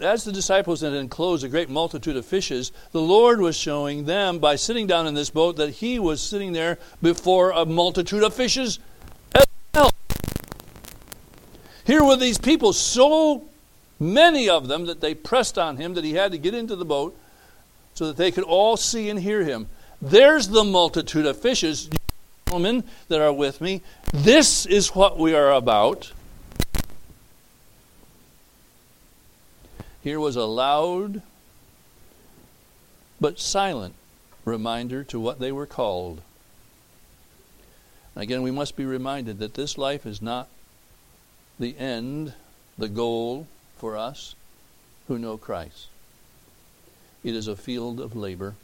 as 0.02 0.24
the 0.24 0.32
disciples 0.32 0.82
had 0.82 0.94
enclosed 0.94 1.44
a 1.44 1.50
great 1.50 1.70
multitude 1.70 2.18
of 2.18 2.26
fishes, 2.26 2.72
the 2.92 3.02
Lord 3.02 3.40
was 3.42 3.56
showing 3.56 4.06
them 4.06 4.40
by 4.40 4.56
sitting 4.56 4.88
down 4.88 5.08
in 5.08 5.14
this 5.14 5.30
boat 5.30 5.58
that 5.58 5.72
He 5.72 6.00
was 6.00 6.22
sitting 6.22 6.54
there 6.54 6.78
before 7.02 7.52
a 7.52 7.66
multitude 7.66 8.24
of 8.24 8.34
fishes 8.34 8.80
as 9.34 9.46
well. 9.74 9.92
Here 11.86 12.04
were 12.04 12.18
these 12.18 12.38
people 12.38 12.74
so 12.74 13.50
many 14.00 14.50
of 14.50 14.68
them 14.68 14.86
that 14.86 15.02
they 15.02 15.14
pressed 15.14 15.58
on 15.58 15.78
him 15.78 15.94
that 15.96 16.04
he 16.04 16.14
had 16.14 16.32
to 16.32 16.38
get 16.38 16.54
into 16.54 16.76
the 16.76 16.86
boat 16.86 17.18
so 17.94 18.08
that 18.08 18.18
they 18.18 18.32
could 18.32 18.46
all 18.46 18.78
see 18.78 19.10
and 19.10 19.20
hear 19.20 19.44
him. 19.44 19.68
There's 20.02 20.48
the 20.48 20.64
multitude 20.64 21.26
of 21.26 21.38
fishes, 21.38 21.90
gentlemen 22.48 22.86
that 23.10 23.20
are 23.20 23.34
with 23.34 23.60
me. 23.60 23.82
This 24.14 24.66
is 24.66 24.96
what 24.96 25.18
we 25.18 25.36
are 25.36 25.52
about. 25.52 26.14
Here 30.02 30.20
was 30.20 30.36
a 30.36 30.46
loud 30.46 31.22
but 33.20 33.40
silent 33.40 33.96
reminder 34.46 35.04
to 35.06 35.20
what 35.20 35.40
they 35.40 35.52
were 35.52 35.66
called. 35.66 36.22
Again, 38.16 38.42
we 38.42 38.52
must 38.52 38.76
be 38.76 38.86
reminded 38.86 39.40
that 39.40 39.54
this 39.54 39.78
life 39.78 40.06
is 40.06 40.22
not 40.22 40.48
the 41.60 41.78
end, 41.78 42.34
the 42.78 42.88
goal, 42.88 43.48
for 43.78 43.98
us 43.98 44.36
who 45.08 45.20
know 45.20 45.38
Christ. 45.38 45.88
It 47.24 47.36
is 47.36 47.48
a 47.48 47.56
field 47.56 48.00
of 48.00 48.16
labor. 48.16 48.56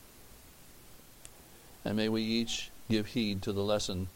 And 1.84 1.98
may 1.98 2.10
we 2.10 2.22
each 2.22 2.72
give 2.90 3.08
heed 3.08 3.42
to 3.44 3.52
the 3.52 3.64
lesson 3.64 4.08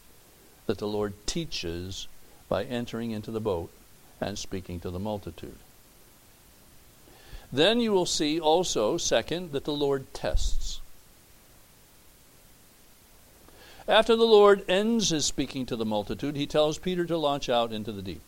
that 0.66 0.78
the 0.78 0.88
Lord 0.88 1.14
teaches 1.26 2.08
by 2.48 2.64
entering 2.64 3.10
into 3.10 3.30
the 3.30 3.40
boat 3.40 3.70
and 4.20 4.38
speaking 4.38 4.80
to 4.80 4.90
the 4.90 4.98
multitude. 4.98 5.58
Then 7.52 7.80
you 7.80 7.92
will 7.92 8.06
see 8.06 8.38
also, 8.38 8.96
second, 8.96 9.52
that 9.52 9.64
the 9.64 9.72
Lord 9.72 10.12
tests. 10.14 10.80
After 13.88 14.14
the 14.14 14.24
Lord 14.24 14.64
ends 14.68 15.10
his 15.10 15.26
speaking 15.26 15.66
to 15.66 15.74
the 15.74 15.84
multitude, 15.84 16.36
he 16.36 16.46
tells 16.46 16.78
Peter 16.78 17.04
to 17.06 17.18
launch 17.18 17.48
out 17.48 17.72
into 17.72 17.90
the 17.90 18.02
deep. 18.02 18.20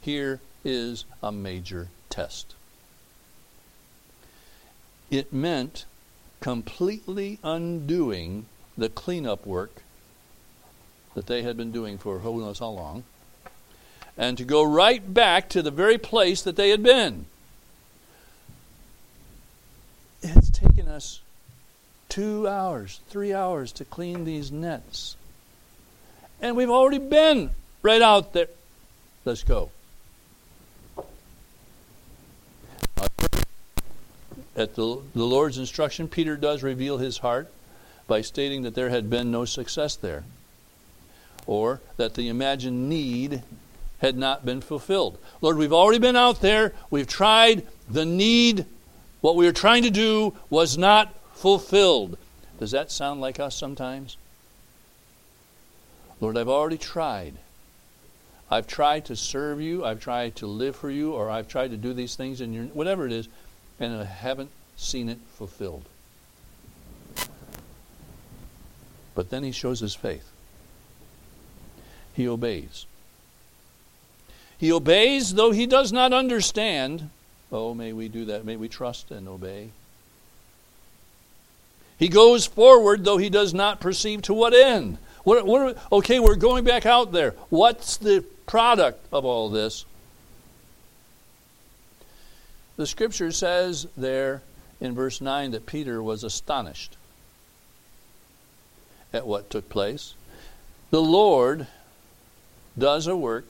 Here 0.00 0.40
is 0.64 1.04
a 1.22 1.30
major 1.30 1.88
test. 2.08 2.54
It 5.10 5.32
meant 5.32 5.84
completely 6.40 7.38
undoing 7.42 8.46
the 8.76 8.88
cleanup 8.88 9.44
work 9.44 9.82
that 11.14 11.26
they 11.26 11.42
had 11.42 11.56
been 11.56 11.72
doing 11.72 11.98
for 11.98 12.20
who 12.20 12.40
knows 12.40 12.60
how 12.60 12.68
long, 12.68 13.04
and 14.16 14.38
to 14.38 14.44
go 14.44 14.62
right 14.62 15.12
back 15.12 15.48
to 15.50 15.62
the 15.62 15.70
very 15.70 15.98
place 15.98 16.40
that 16.42 16.56
they 16.56 16.70
had 16.70 16.82
been. 16.82 17.26
It's 20.22 20.50
taken 20.50 20.88
us 20.88 21.20
two 22.08 22.48
hours, 22.48 23.00
three 23.08 23.32
hours 23.32 23.72
to 23.72 23.84
clean 23.84 24.24
these 24.24 24.50
nets. 24.50 25.16
And 26.40 26.56
we've 26.56 26.70
already 26.70 26.98
been 26.98 27.50
right 27.82 28.02
out 28.02 28.32
there. 28.32 28.48
Let's 29.24 29.42
go. 29.42 29.70
At 34.56 34.74
the, 34.74 35.00
the 35.14 35.24
Lord's 35.24 35.58
instruction, 35.58 36.08
Peter 36.08 36.36
does 36.36 36.62
reveal 36.64 36.98
his 36.98 37.18
heart 37.18 37.52
by 38.08 38.22
stating 38.22 38.62
that 38.62 38.74
there 38.74 38.88
had 38.88 39.08
been 39.08 39.30
no 39.30 39.44
success 39.44 39.94
there, 39.94 40.24
or 41.46 41.80
that 41.96 42.14
the 42.14 42.28
imagined 42.28 42.88
need 42.88 43.42
had 44.00 44.16
not 44.16 44.44
been 44.44 44.60
fulfilled. 44.60 45.18
Lord, 45.40 45.58
we've 45.58 45.72
already 45.72 45.98
been 45.98 46.16
out 46.16 46.40
there, 46.40 46.72
we've 46.90 47.06
tried, 47.06 47.66
the 47.88 48.04
need, 48.04 48.64
what 49.20 49.36
we 49.36 49.46
were 49.46 49.52
trying 49.52 49.82
to 49.82 49.90
do 49.90 50.34
was 50.50 50.78
not 50.78 51.14
fulfilled. 51.34 52.18
Does 52.58 52.70
that 52.72 52.90
sound 52.90 53.20
like 53.20 53.38
us 53.38 53.56
sometimes? 53.56 54.16
Lord, 56.20 56.36
I've 56.36 56.48
already 56.48 56.78
tried. 56.78 57.34
I've 58.50 58.66
tried 58.66 59.04
to 59.06 59.16
serve 59.16 59.60
you, 59.60 59.84
I've 59.84 60.00
tried 60.00 60.36
to 60.36 60.46
live 60.46 60.74
for 60.74 60.90
you, 60.90 61.12
or 61.12 61.30
I've 61.30 61.48
tried 61.48 61.70
to 61.70 61.76
do 61.76 61.92
these 61.92 62.16
things 62.16 62.40
in 62.40 62.52
your 62.52 62.64
whatever 62.64 63.06
it 63.06 63.12
is, 63.12 63.28
and 63.78 63.94
I 63.94 64.04
haven't 64.04 64.50
seen 64.76 65.08
it 65.08 65.18
fulfilled. 65.36 65.84
But 69.14 69.30
then 69.30 69.42
he 69.42 69.52
shows 69.52 69.80
his 69.80 69.94
faith. 69.94 70.30
He 72.14 72.26
obeys. 72.26 72.86
He 74.56 74.72
obeys, 74.72 75.34
though 75.34 75.50
he 75.50 75.66
does 75.66 75.92
not 75.92 76.12
understand. 76.12 77.10
Oh, 77.50 77.74
may 77.74 77.92
we 77.92 78.08
do 78.08 78.26
that. 78.26 78.44
May 78.44 78.56
we 78.56 78.68
trust 78.68 79.10
and 79.10 79.28
obey. 79.28 79.70
He 81.98 82.08
goes 82.08 82.46
forward, 82.46 83.04
though 83.04 83.16
he 83.16 83.30
does 83.30 83.52
not 83.52 83.80
perceive 83.80 84.22
to 84.22 84.34
what 84.34 84.54
end. 84.54 84.98
What, 85.24 85.44
what, 85.46 85.78
okay, 85.90 86.20
we're 86.20 86.36
going 86.36 86.64
back 86.64 86.86
out 86.86 87.12
there. 87.12 87.32
What's 87.48 87.96
the 87.96 88.24
product 88.46 89.06
of 89.12 89.24
all 89.24 89.48
this? 89.48 89.84
The 92.76 92.86
scripture 92.86 93.32
says 93.32 93.88
there 93.96 94.42
in 94.80 94.94
verse 94.94 95.20
9 95.20 95.50
that 95.50 95.66
Peter 95.66 96.00
was 96.02 96.22
astonished 96.22 96.96
at 99.12 99.26
what 99.26 99.50
took 99.50 99.68
place. 99.68 100.14
The 100.90 101.02
Lord 101.02 101.66
does 102.78 103.06
a 103.06 103.16
work. 103.16 103.46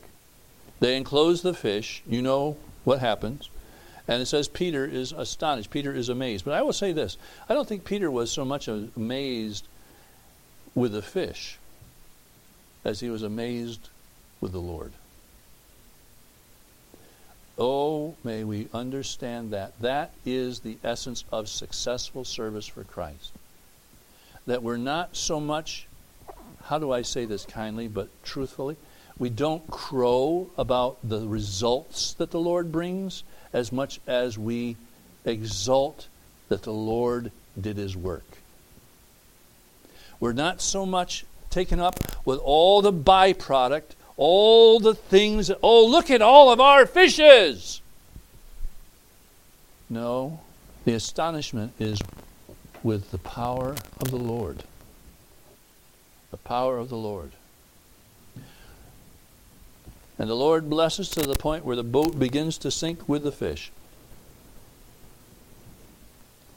They 0.80 0.96
enclose 0.96 1.42
the 1.42 1.52
fish. 1.52 2.02
You 2.08 2.22
know 2.22 2.56
what 2.84 3.00
happens. 3.00 3.50
And 4.08 4.22
it 4.22 4.26
says 4.26 4.48
Peter 4.48 4.86
is 4.86 5.12
astonished. 5.12 5.70
Peter 5.70 5.92
is 5.92 6.08
amazed. 6.08 6.46
But 6.46 6.54
I 6.54 6.62
will 6.62 6.72
say 6.72 6.92
this 6.92 7.18
I 7.48 7.54
don't 7.54 7.68
think 7.68 7.84
Peter 7.84 8.10
was 8.10 8.32
so 8.32 8.44
much 8.44 8.66
amazed 8.66 9.68
with 10.74 10.92
the 10.92 11.02
fish 11.02 11.58
as 12.84 13.00
he 13.00 13.10
was 13.10 13.22
amazed 13.22 13.90
with 14.40 14.52
the 14.52 14.60
Lord. 14.60 14.92
Oh, 17.58 18.14
may 18.22 18.44
we 18.44 18.68
understand 18.72 19.50
that. 19.52 19.78
That 19.80 20.12
is 20.24 20.60
the 20.60 20.78
essence 20.84 21.24
of 21.32 21.48
successful 21.48 22.24
service 22.24 22.66
for 22.66 22.84
Christ. 22.84 23.32
That 24.46 24.62
we're 24.62 24.76
not 24.76 25.16
so 25.16 25.40
much, 25.40 25.88
how 26.64 26.78
do 26.78 26.92
I 26.92 27.02
say 27.02 27.24
this 27.24 27.44
kindly 27.44 27.88
but 27.88 28.08
truthfully? 28.22 28.76
We 29.18 29.28
don't 29.28 29.68
crow 29.68 30.48
about 30.56 30.98
the 31.02 31.26
results 31.26 32.14
that 32.14 32.30
the 32.30 32.38
Lord 32.38 32.70
brings 32.70 33.24
as 33.52 33.72
much 33.72 34.00
as 34.06 34.38
we 34.38 34.76
exult 35.24 36.08
that 36.48 36.62
the 36.62 36.72
Lord 36.72 37.32
did 37.61 37.76
his 37.76 37.96
work. 37.96 38.38
We're 40.20 40.32
not 40.32 40.61
so 40.61 40.84
much 40.84 41.24
taken 41.50 41.80
up 41.80 41.98
with 42.24 42.38
all 42.40 42.82
the 42.82 42.92
byproduct 42.92 43.94
all 44.18 44.80
the 44.80 44.94
things. 44.94 45.50
Oh, 45.62 45.87
look 45.87 46.11
at 46.11 46.20
all 46.20 46.52
of 46.52 46.61
our 46.61 46.84
fishes. 46.84 47.80
No, 49.88 50.40
the 50.84 50.92
astonishment 50.92 51.72
is 51.78 51.98
with 52.82 53.11
the 53.11 53.18
power 53.18 53.74
of 54.00 54.11
the 54.11 54.18
Lord. 54.18 54.64
The 56.30 56.37
power 56.37 56.76
of 56.76 56.90
the 56.90 56.96
Lord. 56.96 57.30
And 60.18 60.28
the 60.28 60.35
Lord 60.35 60.68
blesses 60.68 61.09
to 61.11 61.22
the 61.22 61.37
point 61.37 61.64
where 61.64 61.76
the 61.76 61.85
boat 61.85 62.18
begins 62.18 62.59
to 62.59 62.70
sink 62.70 63.09
with 63.09 63.22
the 63.22 63.33
fish. 63.33 63.70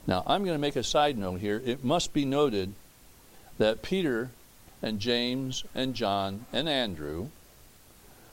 Now, 0.08 0.24
I'm 0.26 0.44
going 0.44 0.56
to 0.56 0.62
make 0.62 0.76
a 0.76 0.84
side 0.84 1.18
note 1.18 1.42
here. 1.42 1.62
It 1.64 1.84
must 1.84 2.12
be 2.12 2.26
noted 2.26 2.74
that 3.60 3.84
Peter 3.84 4.32
and 4.82 5.00
James 5.00 5.64
and 5.76 5.94
John 5.94 6.46
and 6.52 6.68
Andrew 6.68 7.28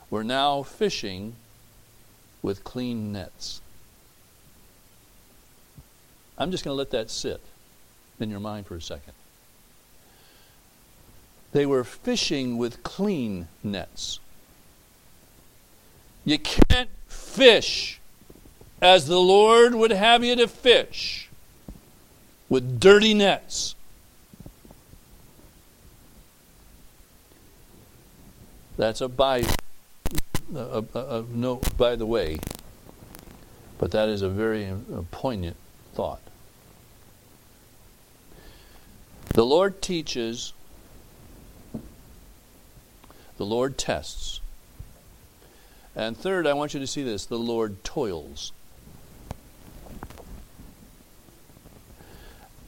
were 0.09 0.25
now 0.25 0.63
fishing 0.63 1.35
with 2.41 2.65
clean 2.65 3.13
nets. 3.13 3.61
I'm 6.39 6.51
just 6.51 6.65
going 6.65 6.73
to 6.73 6.79
let 6.79 6.91
that 6.93 7.11
sit 7.11 7.43
in 8.19 8.31
your 8.31 8.41
mind 8.41 8.67
for 8.67 8.77
a 8.77 8.81
second. 8.81 9.13
They 11.53 11.67
were 11.67 11.85
fishing 11.85 12.57
with 12.57 12.83
clean 12.83 13.49
nets. 13.63 14.21
You 16.29 16.39
can't 16.39 16.91
fish 17.07 18.01
as 18.83 19.07
the 19.07 19.19
Lord 19.19 19.75
would 19.75 19.93
have 19.93 20.23
you 20.23 20.37
to 20.37 20.47
fish 20.47 21.31
with 22.51 22.79
dirty 22.79 23.15
nets. 23.15 23.75
That's 28.77 29.01
a 29.01 29.09
by 29.09 29.47
a, 30.55 30.85
a, 30.95 30.99
a 30.99 31.25
note 31.33 31.75
by 31.79 31.97
the 31.97 32.05
way, 32.05 32.41
but 33.79 33.91
that 33.93 34.11
is 34.11 34.21
a 34.21 34.29
very 34.29 34.67
uh, 34.67 34.75
poignant 35.11 35.57
thought. 35.95 36.21
The 39.33 39.47
Lord 39.47 39.81
teaches, 39.81 40.53
the 43.39 43.47
Lord 43.47 43.79
tests. 43.79 44.43
And 45.99 46.17
third, 46.17 46.47
I 46.47 46.53
want 46.53 46.75
you 46.75 46.81
to 46.81 46.87
see 46.87 47.03
this 47.03 47.27
the 47.27 47.37
Lord 47.37 47.83
toils. 47.83 48.53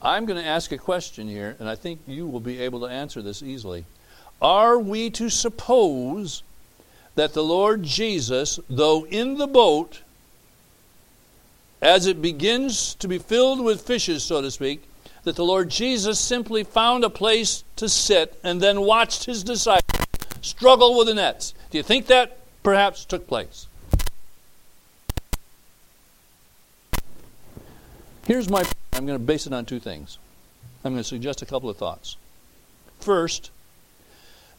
I'm 0.01 0.25
going 0.25 0.41
to 0.41 0.45
ask 0.45 0.73
a 0.73 0.77
question 0.77 1.29
here, 1.29 1.55
and 1.57 1.69
I 1.69 1.75
think 1.75 2.01
you 2.05 2.27
will 2.27 2.41
be 2.41 2.59
able 2.59 2.81
to 2.81 2.87
answer 2.87 3.21
this 3.21 3.41
easily. 3.41 3.85
Are 4.41 4.77
we 4.77 5.09
to 5.11 5.29
suppose 5.29 6.43
that 7.15 7.33
the 7.33 7.43
Lord 7.43 7.83
Jesus, 7.83 8.59
though 8.69 9.05
in 9.05 9.37
the 9.37 9.47
boat, 9.47 10.01
as 11.81 12.07
it 12.07 12.21
begins 12.21 12.95
to 12.95 13.07
be 13.07 13.17
filled 13.17 13.63
with 13.63 13.81
fishes, 13.81 14.23
so 14.23 14.41
to 14.41 14.51
speak, 14.51 14.83
that 15.23 15.37
the 15.37 15.45
Lord 15.45 15.69
Jesus 15.69 16.19
simply 16.19 16.65
found 16.65 17.05
a 17.05 17.09
place 17.09 17.63
to 17.77 17.87
sit 17.87 18.37
and 18.43 18.59
then 18.59 18.81
watched 18.81 19.23
his 19.23 19.41
disciples 19.41 20.05
struggle 20.41 20.97
with 20.97 21.07
the 21.07 21.13
nets? 21.13 21.53
Do 21.69 21.77
you 21.77 21.83
think 21.83 22.07
that 22.07 22.39
perhaps 22.63 23.05
took 23.05 23.27
place? 23.27 23.67
Here's 28.25 28.49
my 28.49 28.63
I'm 28.93 29.05
going 29.05 29.17
to 29.17 29.23
base 29.23 29.47
it 29.47 29.53
on 29.53 29.65
two 29.65 29.79
things. 29.79 30.17
I'm 30.83 30.93
going 30.93 31.03
to 31.03 31.07
suggest 31.07 31.41
a 31.41 31.45
couple 31.45 31.69
of 31.69 31.77
thoughts. 31.77 32.17
First, 32.99 33.51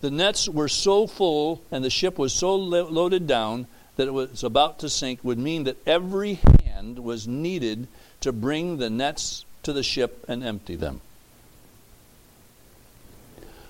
the 0.01 0.11
nets 0.11 0.49
were 0.49 0.69
so 0.69 1.07
full 1.07 1.63
and 1.71 1.85
the 1.85 1.91
ship 1.91 2.19
was 2.19 2.33
so 2.33 2.57
lo- 2.57 2.89
loaded 2.89 3.27
down 3.27 3.67
that 3.97 4.09
it 4.09 4.13
was 4.13 4.43
about 4.43 4.79
to 4.81 4.89
sink 4.89 5.21
would 5.23 5.39
mean 5.39 5.65
that 5.65 5.77
every 5.87 6.41
hand 6.65 6.99
was 6.99 7.29
needed 7.29 7.87
to 8.21 8.33
bring 8.33 8.79
the 8.79 8.91
nets 8.91 9.45
to 9.63 9.73
the 9.73 9.83
ship 9.83 10.25
and 10.29 10.43
empty 10.43 10.77
them. 10.77 11.01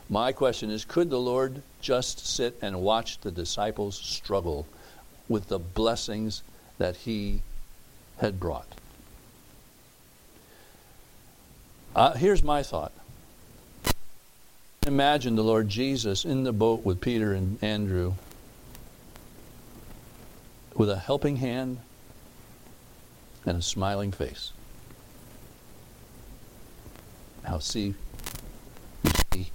My 0.08 0.32
question 0.32 0.70
is 0.70 0.84
could 0.84 1.10
the 1.10 1.20
Lord 1.20 1.62
just 1.80 2.26
sit 2.26 2.58
and 2.62 2.82
watch 2.82 3.18
the 3.20 3.30
disciples 3.30 3.96
struggle 3.96 4.66
with 5.28 5.48
the 5.48 5.58
blessings 5.58 6.42
that 6.78 6.96
he 6.96 7.42
had 8.18 8.38
brought? 8.38 8.66
Uh, 11.94 12.12
here's 12.14 12.42
my 12.42 12.62
thought 12.62 12.92
Imagine 14.86 15.36
the 15.36 15.44
Lord 15.44 15.68
Jesus 15.68 16.24
in 16.24 16.42
the 16.42 16.52
boat 16.52 16.84
with 16.84 17.00
Peter 17.00 17.32
and 17.32 17.62
Andrew 17.62 18.14
with 20.74 20.90
a 20.90 20.98
helping 20.98 21.36
hand 21.36 21.78
and 23.46 23.58
a 23.58 23.62
smiling 23.62 24.10
face. 24.10 24.52
Now, 27.44 27.58
see, 27.58 27.94
you 29.04 29.10
see, 29.32 29.50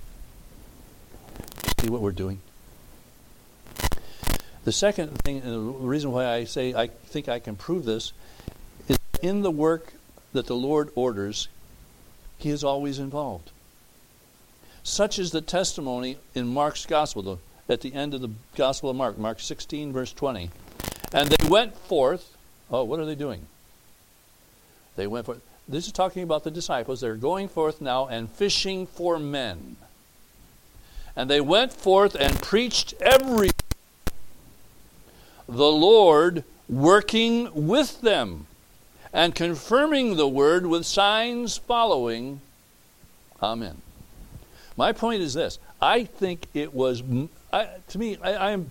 you 1.66 1.67
see 1.80 1.90
what 1.90 2.02
we're 2.02 2.12
doing. 2.12 2.40
The 4.64 4.72
second 4.72 5.18
thing, 5.22 5.42
and 5.42 5.54
the 5.54 5.60
reason 5.60 6.12
why 6.12 6.26
I 6.26 6.44
say 6.44 6.74
I 6.74 6.88
think 6.88 7.30
I 7.30 7.40
can 7.40 7.56
prove 7.56 7.86
this, 7.86 8.14
is 8.88 8.98
in 9.22 9.42
the 9.42 9.52
work 9.52 9.94
that 10.34 10.48
the 10.48 10.56
Lord 10.56 10.90
orders, 10.96 11.48
He 12.38 12.50
is 12.50 12.64
always 12.64 13.00
involved. 13.00 13.52
Such 14.84 15.20
is 15.20 15.32
the 15.32 15.42
testimony 15.42 16.18
in 16.34 16.48
Mark's 16.48 16.86
gospel, 16.86 17.40
at 17.70 17.82
the 17.82 17.94
end 17.94 18.14
of 18.14 18.22
the 18.22 18.32
gospel 18.56 18.90
of 18.90 18.96
Mark, 18.96 19.18
Mark 19.18 19.40
16, 19.40 19.92
verse 19.94 20.14
20. 20.14 20.50
And 21.14 21.30
they 21.30 21.48
went 21.48 21.76
forth. 21.76 22.36
Oh, 22.72 22.84
what 22.84 23.00
are 23.00 23.06
they 23.06 23.16
doing? 23.16 23.46
They 24.96 25.08
went 25.08 25.26
forth. 25.26 25.42
This 25.68 25.86
is 25.86 25.92
talking 25.92 26.24
about 26.24 26.44
the 26.44 26.52
disciples. 26.52 27.02
They're 27.02 27.16
going 27.16 27.50
forth 27.50 27.82
now 27.82 28.08
and 28.08 28.30
fishing 28.30 28.88
for 28.88 29.20
men. 29.20 29.78
And 31.18 31.30
they 31.30 31.42
went 31.42 31.74
forth 31.74 32.16
and 32.16 32.42
preached 32.42 32.94
every 33.02 33.50
the 35.48 35.72
Lord 35.72 36.44
working 36.70 37.68
with 37.68 38.02
them 38.02 38.46
and 39.12 39.34
confirming 39.34 40.16
the 40.16 40.28
word 40.28 40.68
with 40.68 40.86
signs 40.86 41.58
following. 41.58 42.42
Amen. 43.42 43.82
My 44.76 44.92
point 44.92 45.24
is 45.24 45.34
this 45.34 45.58
I 45.82 46.04
think 46.04 46.46
it 46.54 46.74
was, 46.74 47.02
I, 47.52 47.70
to 47.88 47.98
me, 47.98 48.18
I, 48.22 48.52
am. 48.52 48.70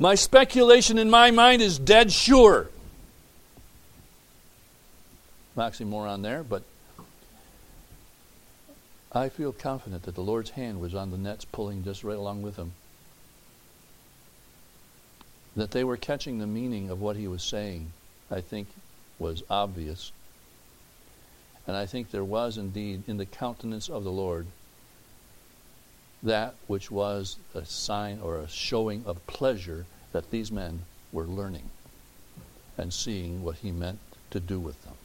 My 0.00 0.16
speculation 0.16 0.98
in 0.98 1.08
my 1.08 1.30
mind 1.30 1.62
is 1.62 1.78
dead 1.78 2.10
sure. 2.10 2.70
Oxymoron 5.56 6.22
there, 6.22 6.42
but 6.42 6.64
I 9.16 9.30
feel 9.30 9.50
confident 9.50 10.02
that 10.02 10.14
the 10.14 10.20
Lord's 10.20 10.50
hand 10.50 10.78
was 10.78 10.94
on 10.94 11.10
the 11.10 11.16
nets 11.16 11.46
pulling 11.46 11.82
just 11.82 12.04
right 12.04 12.18
along 12.18 12.42
with 12.42 12.56
them. 12.56 12.72
That 15.56 15.70
they 15.70 15.84
were 15.84 15.96
catching 15.96 16.38
the 16.38 16.46
meaning 16.46 16.90
of 16.90 17.00
what 17.00 17.16
he 17.16 17.26
was 17.26 17.42
saying, 17.42 17.92
I 18.30 18.42
think, 18.42 18.68
was 19.18 19.42
obvious. 19.48 20.12
And 21.66 21.74
I 21.74 21.86
think 21.86 22.10
there 22.10 22.24
was 22.24 22.58
indeed 22.58 23.04
in 23.06 23.16
the 23.16 23.24
countenance 23.24 23.88
of 23.88 24.04
the 24.04 24.12
Lord 24.12 24.46
that 26.22 26.54
which 26.66 26.90
was 26.90 27.38
a 27.54 27.64
sign 27.64 28.20
or 28.20 28.36
a 28.36 28.48
showing 28.48 29.02
of 29.06 29.26
pleasure 29.26 29.86
that 30.12 30.30
these 30.30 30.52
men 30.52 30.80
were 31.10 31.24
learning 31.24 31.70
and 32.76 32.92
seeing 32.92 33.42
what 33.42 33.56
he 33.56 33.72
meant 33.72 33.98
to 34.30 34.40
do 34.40 34.60
with 34.60 34.82
them. 34.84 34.95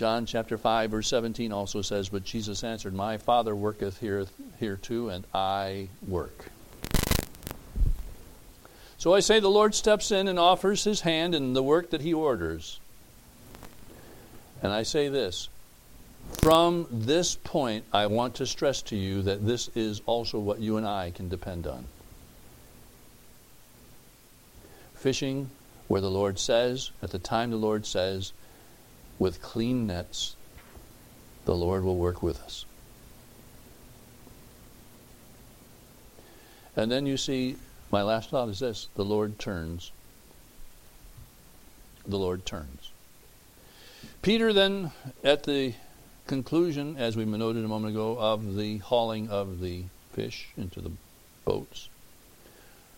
John 0.00 0.24
chapter 0.24 0.56
5 0.56 0.92
verse 0.92 1.08
17 1.08 1.52
also 1.52 1.82
says, 1.82 2.08
But 2.08 2.24
Jesus 2.24 2.64
answered, 2.64 2.94
My 2.94 3.18
Father 3.18 3.54
worketh 3.54 4.00
here, 4.00 4.24
here 4.58 4.76
too, 4.76 5.10
and 5.10 5.26
I 5.34 5.88
work. 6.08 6.46
So 8.96 9.12
I 9.12 9.20
say 9.20 9.40
the 9.40 9.50
Lord 9.50 9.74
steps 9.74 10.10
in 10.10 10.26
and 10.26 10.38
offers 10.38 10.84
his 10.84 11.02
hand 11.02 11.34
in 11.34 11.52
the 11.52 11.62
work 11.62 11.90
that 11.90 12.00
he 12.00 12.14
orders. 12.14 12.80
And 14.62 14.72
I 14.72 14.84
say 14.84 15.08
this 15.10 15.50
from 16.40 16.86
this 16.90 17.34
point, 17.34 17.84
I 17.92 18.06
want 18.06 18.36
to 18.36 18.46
stress 18.46 18.80
to 18.84 18.96
you 18.96 19.20
that 19.20 19.46
this 19.46 19.68
is 19.74 20.00
also 20.06 20.38
what 20.38 20.60
you 20.60 20.78
and 20.78 20.88
I 20.88 21.10
can 21.10 21.28
depend 21.28 21.66
on. 21.66 21.84
Fishing 24.94 25.50
where 25.88 26.00
the 26.00 26.10
Lord 26.10 26.38
says, 26.38 26.90
at 27.02 27.10
the 27.10 27.18
time 27.18 27.50
the 27.50 27.58
Lord 27.58 27.84
says, 27.84 28.32
with 29.20 29.42
clean 29.42 29.86
nets, 29.86 30.34
the 31.44 31.54
Lord 31.54 31.84
will 31.84 31.96
work 31.96 32.24
with 32.24 32.40
us. 32.42 32.64
And 36.74 36.90
then 36.90 37.06
you 37.06 37.16
see 37.16 37.56
my 37.92 38.02
last 38.02 38.30
thought 38.30 38.48
is 38.48 38.58
this 38.58 38.88
the 38.96 39.04
Lord 39.04 39.38
turns. 39.38 39.92
The 42.08 42.18
Lord 42.18 42.46
turns. 42.46 42.90
Peter 44.22 44.52
then, 44.52 44.90
at 45.22 45.44
the 45.44 45.74
conclusion, 46.26 46.96
as 46.96 47.16
we 47.16 47.24
noted 47.26 47.64
a 47.64 47.68
moment 47.68 47.92
ago, 47.92 48.16
of 48.18 48.56
the 48.56 48.78
hauling 48.78 49.28
of 49.28 49.60
the 49.60 49.84
fish 50.12 50.48
into 50.56 50.80
the 50.80 50.92
boats, 51.44 51.90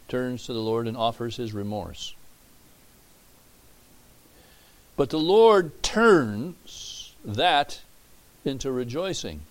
turns 0.09 0.47
to 0.47 0.53
the 0.53 0.61
Lord 0.61 0.87
and 0.87 0.97
offers 0.97 1.37
his 1.37 1.53
remorse. 1.53 2.15
But 4.97 5.11
the 5.11 5.19
Lord 5.19 5.83
turns 5.83 7.15
that 7.25 7.81
into 8.45 8.71
rejoicing. 8.71 9.43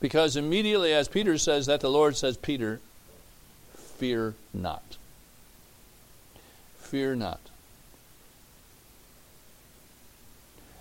Because 0.00 0.36
immediately 0.36 0.92
as 0.92 1.08
Peter 1.08 1.36
says 1.38 1.66
that, 1.66 1.80
the 1.80 1.90
Lord 1.90 2.16
says, 2.16 2.36
Peter, 2.36 2.80
fear 3.74 4.34
not. 4.54 4.96
Fear 6.78 7.16
not. 7.16 7.40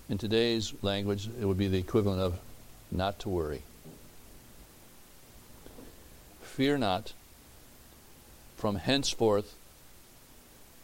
In 0.09 0.17
today's 0.17 0.73
language, 0.81 1.29
it 1.39 1.45
would 1.45 1.57
be 1.57 1.67
the 1.67 1.77
equivalent 1.77 2.21
of 2.21 2.39
not 2.91 3.19
to 3.19 3.29
worry. 3.29 3.61
Fear 6.41 6.79
not, 6.79 7.13
from 8.57 8.77
henceforth 8.77 9.55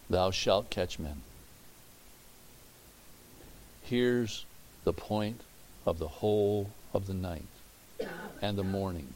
thou 0.10 0.30
shalt 0.30 0.70
catch 0.70 1.00
men. 1.00 1.22
Here's 3.86 4.46
the 4.84 4.94
point 4.94 5.42
of 5.86 6.00
the 6.00 6.08
whole 6.08 6.72
of 6.94 7.06
the 7.06 7.14
night 7.14 7.46
and 8.42 8.58
the 8.58 8.64
morning. 8.64 9.14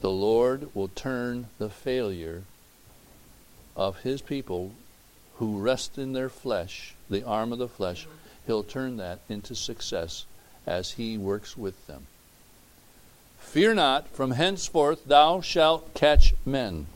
The 0.00 0.10
Lord 0.10 0.74
will 0.74 0.88
turn 0.88 1.46
the 1.58 1.70
failure 1.70 2.42
of 3.76 4.00
his 4.00 4.20
people 4.20 4.72
who 5.36 5.60
rest 5.60 5.96
in 5.96 6.12
their 6.12 6.28
flesh, 6.28 6.94
the 7.08 7.22
arm 7.22 7.52
of 7.52 7.58
the 7.58 7.68
flesh, 7.68 8.06
he'll 8.46 8.64
turn 8.64 8.96
that 8.96 9.20
into 9.28 9.54
success 9.54 10.26
as 10.66 10.92
he 10.92 11.16
works 11.16 11.56
with 11.56 11.86
them. 11.86 12.06
Fear 13.38 13.74
not, 13.74 14.08
from 14.08 14.32
henceforth 14.32 15.04
thou 15.04 15.40
shalt 15.40 15.94
catch 15.94 16.34
men. 16.44 16.86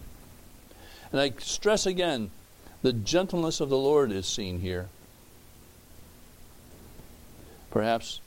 And 1.13 1.21
I 1.21 1.33
stress 1.39 1.87
again, 1.87 2.31
the 2.83 2.93
gentleness 2.93 3.61
of 3.61 3.69
the 3.69 3.79
Lord 3.79 4.11
is 4.11 4.27
seen 4.27 4.61
here. 4.61 4.89
Perhaps 7.77 8.23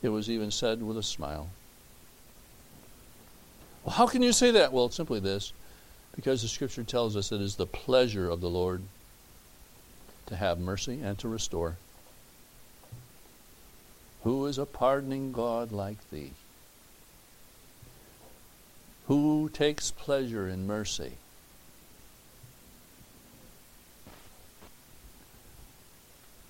it 0.00 0.10
was 0.10 0.30
even 0.30 0.52
said 0.52 0.80
with 0.80 0.96
a 0.96 1.02
smile. 1.02 1.48
Well, 3.82 3.96
how 3.96 4.06
can 4.06 4.22
you 4.22 4.32
say 4.32 4.52
that? 4.52 4.72
Well, 4.72 4.86
it's 4.86 4.94
simply 4.94 5.18
this 5.18 5.52
because 6.14 6.42
the 6.42 6.46
Scripture 6.46 6.84
tells 6.84 7.16
us 7.16 7.32
it 7.32 7.40
is 7.40 7.56
the 7.56 7.66
pleasure 7.66 8.30
of 8.30 8.40
the 8.40 8.48
Lord 8.48 8.80
to 10.26 10.36
have 10.36 10.60
mercy 10.60 11.00
and 11.02 11.18
to 11.18 11.26
restore. 11.26 11.78
Who 14.22 14.46
is 14.46 14.56
a 14.56 14.66
pardoning 14.66 15.32
God 15.32 15.72
like 15.72 16.08
thee? 16.12 16.30
Who 19.08 19.50
takes 19.52 19.90
pleasure 19.90 20.48
in 20.48 20.68
mercy? 20.68 21.14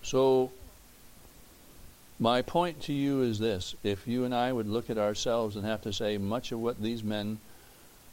So, 0.02 0.52
my 2.20 2.42
point 2.42 2.82
to 2.82 2.92
you 2.92 3.22
is 3.22 3.38
this 3.38 3.74
if 3.82 4.06
you 4.06 4.24
and 4.24 4.34
I 4.34 4.52
would 4.52 4.68
look 4.68 4.90
at 4.90 4.98
ourselves 4.98 5.56
and 5.56 5.64
have 5.64 5.80
to 5.82 5.92
say 5.92 6.18
much 6.18 6.52
of 6.52 6.60
what 6.60 6.82
these 6.82 7.02
men 7.02 7.38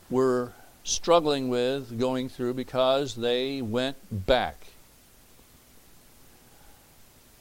were 0.09 0.53
struggling 0.85 1.49
with, 1.49 1.99
going 1.99 2.29
through, 2.29 2.53
because 2.53 3.15
they 3.15 3.61
went 3.61 3.97
back. 4.09 4.67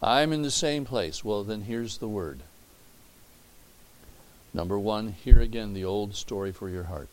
I'm 0.02 0.32
in 0.32 0.42
the 0.42 0.50
same 0.50 0.84
place. 0.84 1.24
Well, 1.24 1.44
then 1.44 1.62
here's 1.62 1.98
the 1.98 2.08
word. 2.08 2.40
Number 4.52 4.78
one, 4.78 5.12
hear 5.12 5.40
again 5.40 5.72
the 5.72 5.84
old 5.84 6.16
story 6.16 6.50
for 6.50 6.68
your 6.68 6.84
heart. 6.84 7.08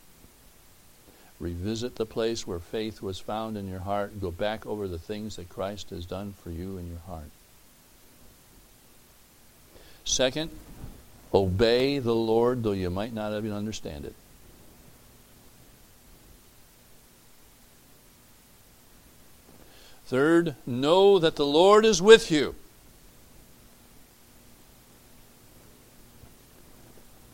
Revisit 1.39 1.95
the 1.95 2.05
place 2.05 2.47
where 2.47 2.59
faith 2.59 3.01
was 3.01 3.19
found 3.19 3.57
in 3.57 3.67
your 3.67 3.81
heart. 3.81 4.19
Go 4.19 4.31
back 4.31 4.65
over 4.65 4.87
the 4.87 4.99
things 4.99 5.35
that 5.35 5.49
Christ 5.49 5.91
has 5.91 6.05
done 6.05 6.33
for 6.41 6.49
you 6.49 6.77
in 6.77 6.87
your 6.87 7.01
heart. 7.05 7.29
Second, 10.05 10.49
obey 11.33 11.99
the 11.99 12.15
Lord, 12.15 12.63
though 12.63 12.73
you 12.73 12.89
might 12.89 13.13
not 13.13 13.35
even 13.37 13.51
understand 13.51 14.05
it. 14.05 14.15
Third, 20.05 20.55
know 20.65 21.17
that 21.17 21.37
the 21.37 21.45
Lord 21.45 21.85
is 21.85 22.01
with 22.01 22.29
you. 22.29 22.55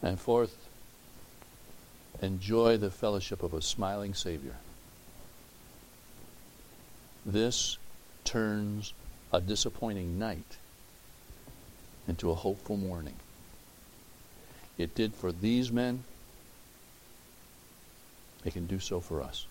And 0.01 0.19
fourth, 0.19 0.55
enjoy 2.21 2.77
the 2.77 2.91
fellowship 2.91 3.43
of 3.43 3.53
a 3.53 3.61
smiling 3.61 4.13
Savior. 4.13 4.55
This 7.25 7.77
turns 8.23 8.93
a 9.33 9.41
disappointing 9.41 10.17
night 10.17 10.57
into 12.09 12.31
a 12.31 12.35
hopeful 12.35 12.75
morning. 12.75 13.15
It 14.77 14.95
did 14.95 15.13
for 15.13 15.31
these 15.31 15.71
men. 15.71 16.03
It 18.43 18.53
can 18.53 18.65
do 18.65 18.79
so 18.79 18.99
for 18.99 19.21
us. 19.21 19.45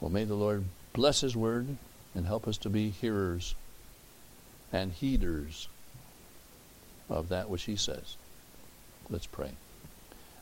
Well, 0.00 0.10
may 0.10 0.24
the 0.24 0.34
Lord 0.34 0.64
bless 0.92 1.20
His 1.20 1.36
word 1.36 1.76
and 2.14 2.26
help 2.26 2.46
us 2.46 2.58
to 2.58 2.68
be 2.68 2.90
hearers 2.90 3.54
and 4.72 4.92
heeders 4.92 5.68
of 7.08 7.28
that 7.28 7.48
which 7.48 7.62
He 7.64 7.76
says. 7.76 8.16
Let's 9.08 9.26
pray. 9.26 9.52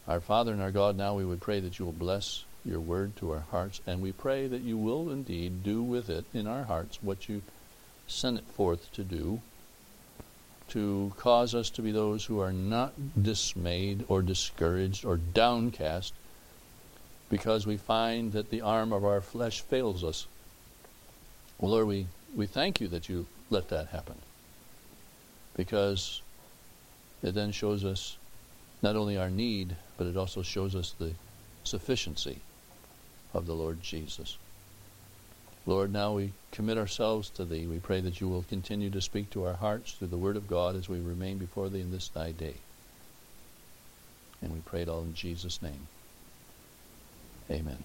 Our 0.08 0.20
Father 0.20 0.52
and 0.52 0.62
our 0.62 0.70
God, 0.70 0.96
now 0.96 1.14
we 1.14 1.24
would 1.24 1.40
pray 1.40 1.60
that 1.60 1.78
you 1.78 1.84
will 1.84 1.92
bless 1.92 2.44
your 2.64 2.80
word 2.80 3.16
to 3.16 3.32
our 3.32 3.44
hearts, 3.50 3.80
and 3.86 4.02
we 4.02 4.12
pray 4.12 4.46
that 4.46 4.62
you 4.62 4.76
will 4.76 5.10
indeed 5.10 5.62
do 5.62 5.82
with 5.82 6.10
it 6.10 6.24
in 6.32 6.46
our 6.46 6.64
hearts 6.64 6.98
what 7.02 7.28
you 7.28 7.42
sent 8.10 8.38
it 8.38 8.44
forth 8.44 8.92
to 8.92 9.04
do, 9.04 9.40
to 10.68 11.12
cause 11.16 11.54
us 11.54 11.70
to 11.70 11.82
be 11.82 11.90
those 11.90 12.24
who 12.24 12.40
are 12.40 12.52
not 12.52 12.92
dismayed 13.22 14.04
or 14.08 14.22
discouraged 14.22 15.04
or 15.04 15.16
downcast 15.16 16.12
because 17.28 17.66
we 17.66 17.76
find 17.76 18.32
that 18.32 18.50
the 18.50 18.60
arm 18.60 18.92
of 18.92 19.04
our 19.04 19.20
flesh 19.20 19.60
fails 19.60 20.02
us. 20.02 20.26
Well, 21.58 21.72
Lord, 21.72 21.86
we, 21.86 22.06
we 22.34 22.46
thank 22.46 22.80
you 22.80 22.88
that 22.88 23.08
you 23.08 23.26
let 23.50 23.68
that 23.68 23.88
happen 23.88 24.16
because 25.56 26.22
it 27.22 27.34
then 27.34 27.52
shows 27.52 27.84
us 27.84 28.16
not 28.82 28.96
only 28.96 29.16
our 29.16 29.30
need, 29.30 29.76
but 29.96 30.06
it 30.06 30.16
also 30.16 30.42
shows 30.42 30.74
us 30.74 30.94
the 30.98 31.12
sufficiency 31.64 32.38
of 33.34 33.46
the 33.46 33.54
Lord 33.54 33.82
Jesus. 33.82 34.38
Lord, 35.66 35.92
now 35.92 36.14
we 36.14 36.32
commit 36.52 36.78
ourselves 36.78 37.30
to 37.30 37.44
Thee. 37.44 37.66
We 37.66 37.78
pray 37.78 38.00
that 38.00 38.20
you 38.20 38.28
will 38.28 38.42
continue 38.42 38.90
to 38.90 39.00
speak 39.00 39.30
to 39.30 39.44
our 39.44 39.54
hearts 39.54 39.92
through 39.92 40.08
the 40.08 40.18
Word 40.18 40.36
of 40.36 40.48
God 40.48 40.74
as 40.74 40.88
we 40.88 40.98
remain 41.00 41.38
before 41.38 41.68
Thee 41.68 41.80
in 41.80 41.90
this 41.90 42.08
Thy 42.08 42.32
day. 42.32 42.56
And 44.42 44.52
we 44.52 44.60
pray 44.60 44.82
it 44.82 44.88
all 44.88 45.02
in 45.02 45.14
Jesus' 45.14 45.60
name. 45.62 45.86
Amen. 47.50 47.84